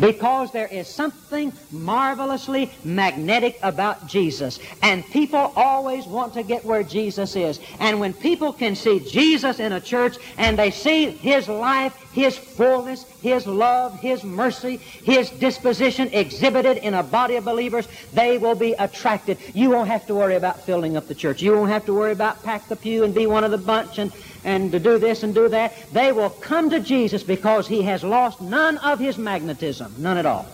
Because 0.00 0.50
there 0.50 0.66
is 0.66 0.88
something 0.88 1.52
marvelously 1.70 2.72
magnetic 2.82 3.58
about 3.62 4.08
Jesus. 4.08 4.58
And 4.82 5.04
people 5.06 5.52
always 5.54 6.04
want 6.06 6.34
to 6.34 6.42
get 6.42 6.64
where 6.64 6.82
Jesus 6.82 7.36
is. 7.36 7.60
And 7.78 8.00
when 8.00 8.12
people 8.12 8.52
can 8.52 8.74
see 8.74 8.98
Jesus 8.98 9.60
in 9.60 9.72
a 9.72 9.80
church 9.80 10.16
and 10.36 10.58
they 10.58 10.72
see 10.72 11.10
His 11.10 11.48
life, 11.48 12.03
His 12.14 12.38
fullness, 12.38 13.04
His 13.20 13.46
love, 13.46 13.98
His 14.00 14.24
mercy, 14.24 14.76
His 14.76 15.28
disposition 15.30 16.08
exhibited 16.12 16.78
in 16.78 16.94
a 16.94 17.02
body 17.02 17.36
of 17.36 17.44
believers, 17.44 17.88
they 18.12 18.38
will 18.38 18.54
be 18.54 18.72
attracted. 18.72 19.36
You 19.52 19.70
won't 19.70 19.88
have 19.88 20.06
to 20.06 20.14
worry 20.14 20.36
about 20.36 20.62
filling 20.62 20.96
up 20.96 21.08
the 21.08 21.14
church. 21.14 21.42
You 21.42 21.54
won't 21.54 21.70
have 21.70 21.84
to 21.86 21.94
worry 21.94 22.12
about 22.12 22.42
pack 22.42 22.68
the 22.68 22.76
pew 22.76 23.04
and 23.04 23.14
be 23.14 23.26
one 23.26 23.44
of 23.44 23.50
the 23.50 23.58
bunch 23.58 23.98
and 23.98 24.12
and 24.44 24.70
to 24.72 24.78
do 24.78 24.98
this 24.98 25.22
and 25.22 25.34
do 25.34 25.48
that, 25.48 25.72
they 25.92 26.12
will 26.12 26.30
come 26.30 26.70
to 26.70 26.78
Jesus 26.78 27.22
because 27.22 27.66
he 27.66 27.82
has 27.82 28.04
lost 28.04 28.40
none 28.40 28.76
of 28.78 28.98
his 28.98 29.16
magnetism, 29.16 29.94
none 29.98 30.18
at 30.18 30.26
all. 30.26 30.46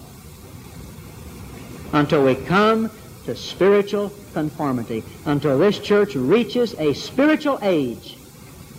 Until 1.92 2.24
we 2.24 2.36
come 2.36 2.90
to 3.24 3.34
spiritual 3.34 4.12
conformity, 4.32 5.02
until 5.26 5.58
this 5.58 5.80
church 5.80 6.14
reaches 6.14 6.74
a 6.78 6.94
spiritual 6.94 7.58
age 7.62 8.16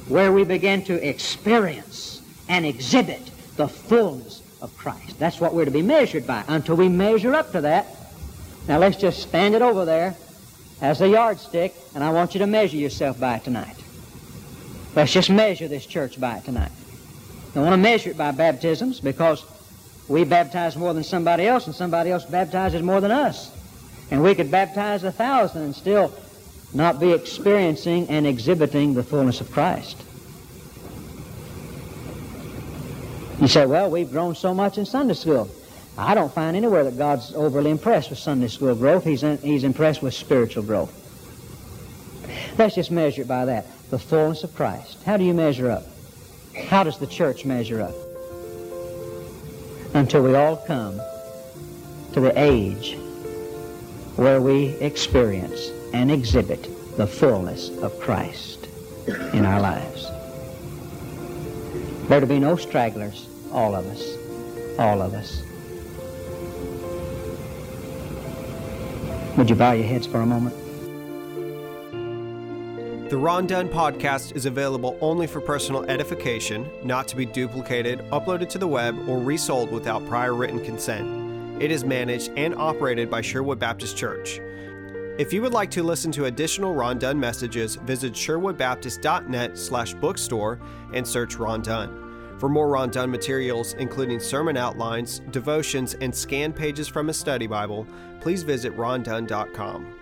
where 0.07 0.31
we 0.31 0.45
begin 0.45 0.81
to 0.85 1.07
experience 1.07 2.20
and 2.51 2.65
exhibit 2.65 3.31
the 3.55 3.67
fullness 3.67 4.43
of 4.61 4.75
Christ. 4.77 5.17
That's 5.17 5.39
what 5.39 5.53
we're 5.53 5.65
to 5.65 5.71
be 5.71 5.81
measured 5.81 6.27
by. 6.27 6.43
Until 6.49 6.75
we 6.75 6.89
measure 6.89 7.33
up 7.33 7.53
to 7.53 7.61
that, 7.61 7.87
now 8.67 8.77
let's 8.77 8.97
just 8.97 9.21
stand 9.21 9.55
it 9.55 9.61
over 9.61 9.85
there 9.85 10.15
as 10.81 10.99
a 10.99 11.07
yardstick, 11.07 11.73
and 11.95 12.03
I 12.03 12.11
want 12.11 12.35
you 12.35 12.39
to 12.39 12.47
measure 12.47 12.75
yourself 12.75 13.17
by 13.17 13.37
it 13.37 13.45
tonight. 13.45 13.77
Let's 14.95 15.13
just 15.13 15.29
measure 15.29 15.69
this 15.69 15.85
church 15.85 16.19
by 16.19 16.37
it 16.37 16.43
tonight. 16.43 16.73
I 17.55 17.59
want 17.59 17.71
to 17.71 17.77
measure 17.77 18.09
it 18.09 18.17
by 18.17 18.31
baptisms 18.31 18.99
because 18.99 19.45
we 20.09 20.25
baptize 20.25 20.75
more 20.75 20.93
than 20.93 21.05
somebody 21.05 21.47
else 21.47 21.67
and 21.67 21.75
somebody 21.75 22.11
else 22.11 22.25
baptizes 22.25 22.81
more 22.81 22.99
than 22.99 23.11
us. 23.11 23.49
And 24.11 24.21
we 24.21 24.35
could 24.35 24.51
baptize 24.51 25.05
a 25.05 25.11
thousand 25.11 25.61
and 25.61 25.73
still 25.73 26.13
not 26.73 26.99
be 26.99 27.13
experiencing 27.13 28.09
and 28.09 28.27
exhibiting 28.27 28.93
the 28.93 29.03
fullness 29.03 29.39
of 29.39 29.49
Christ. 29.51 30.03
You 33.41 33.47
say, 33.47 33.65
well, 33.65 33.89
we've 33.89 34.11
grown 34.11 34.35
so 34.35 34.53
much 34.53 34.77
in 34.77 34.85
Sunday 34.85 35.15
school. 35.15 35.49
I 35.97 36.13
don't 36.13 36.31
find 36.31 36.55
anywhere 36.55 36.83
that 36.83 36.95
God's 36.95 37.33
overly 37.33 37.71
impressed 37.71 38.11
with 38.11 38.19
Sunday 38.19 38.47
school 38.47 38.75
growth. 38.75 39.03
He's, 39.03 39.23
in, 39.23 39.39
he's 39.39 39.63
impressed 39.63 40.03
with 40.03 40.13
spiritual 40.13 40.61
growth. 40.61 40.95
Let's 42.59 42.75
just 42.75 42.91
measure 42.91 43.23
it 43.23 43.27
by 43.27 43.45
that 43.45 43.65
the 43.89 43.97
fullness 43.97 44.43
of 44.43 44.53
Christ. 44.55 45.01
How 45.03 45.17
do 45.17 45.23
you 45.23 45.33
measure 45.33 45.71
up? 45.71 45.83
How 46.67 46.83
does 46.83 46.99
the 46.99 47.07
church 47.07 47.43
measure 47.43 47.81
up? 47.81 47.95
Until 49.95 50.21
we 50.21 50.35
all 50.35 50.57
come 50.57 51.01
to 52.13 52.19
the 52.19 52.31
age 52.37 52.95
where 54.17 54.39
we 54.39 54.67
experience 54.79 55.71
and 55.93 56.11
exhibit 56.11 56.69
the 56.95 57.07
fullness 57.07 57.69
of 57.79 57.99
Christ 57.99 58.67
in 59.33 59.45
our 59.45 59.59
lives. 59.59 60.09
There 62.07 62.19
to 62.19 62.27
be 62.27 62.39
no 62.39 62.55
stragglers, 62.55 63.27
all 63.51 63.75
of 63.75 63.85
us, 63.87 64.17
all 64.79 65.01
of 65.01 65.13
us. 65.13 65.43
Would 69.37 69.49
you 69.49 69.55
bow 69.55 69.71
your 69.71 69.85
heads 69.85 70.05
for 70.05 70.21
a 70.21 70.25
moment? 70.25 70.55
The 73.09 73.17
Ron 73.17 73.45
Dunn 73.45 73.67
podcast 73.67 74.35
is 74.35 74.45
available 74.45 74.97
only 75.01 75.27
for 75.27 75.41
personal 75.41 75.83
edification, 75.83 76.69
not 76.83 77.09
to 77.09 77.17
be 77.17 77.25
duplicated, 77.25 77.99
uploaded 78.11 78.47
to 78.49 78.57
the 78.57 78.67
web, 78.67 78.97
or 79.09 79.19
resold 79.19 79.69
without 79.71 80.05
prior 80.07 80.33
written 80.33 80.63
consent. 80.63 81.61
It 81.61 81.71
is 81.71 81.83
managed 81.83 82.31
and 82.37 82.55
operated 82.55 83.09
by 83.09 83.21
Sherwood 83.21 83.59
Baptist 83.59 83.97
Church. 83.97 84.39
If 85.17 85.33
you 85.33 85.41
would 85.41 85.53
like 85.53 85.69
to 85.71 85.83
listen 85.83 86.11
to 86.13 86.25
additional 86.25 86.73
Ron 86.73 86.99
Dunn 86.99 87.19
messages, 87.19 87.75
visit 87.75 88.13
sherwoodbaptist.net 88.13 89.57
slash 89.57 89.93
bookstore 89.93 90.59
and 90.93 91.05
search 91.05 91.35
Ron 91.35 91.61
Dunn. 91.61 92.10
For 92.41 92.49
more 92.49 92.69
Ron 92.69 92.89
Dunn 92.89 93.11
materials, 93.11 93.75
including 93.77 94.19
sermon 94.19 94.57
outlines, 94.57 95.21
devotions, 95.29 95.93
and 96.01 96.13
scanned 96.13 96.55
pages 96.55 96.87
from 96.87 97.09
a 97.09 97.13
study 97.13 97.45
Bible, 97.45 97.85
please 98.19 98.41
visit 98.41 98.75
rondunn.com. 98.75 100.00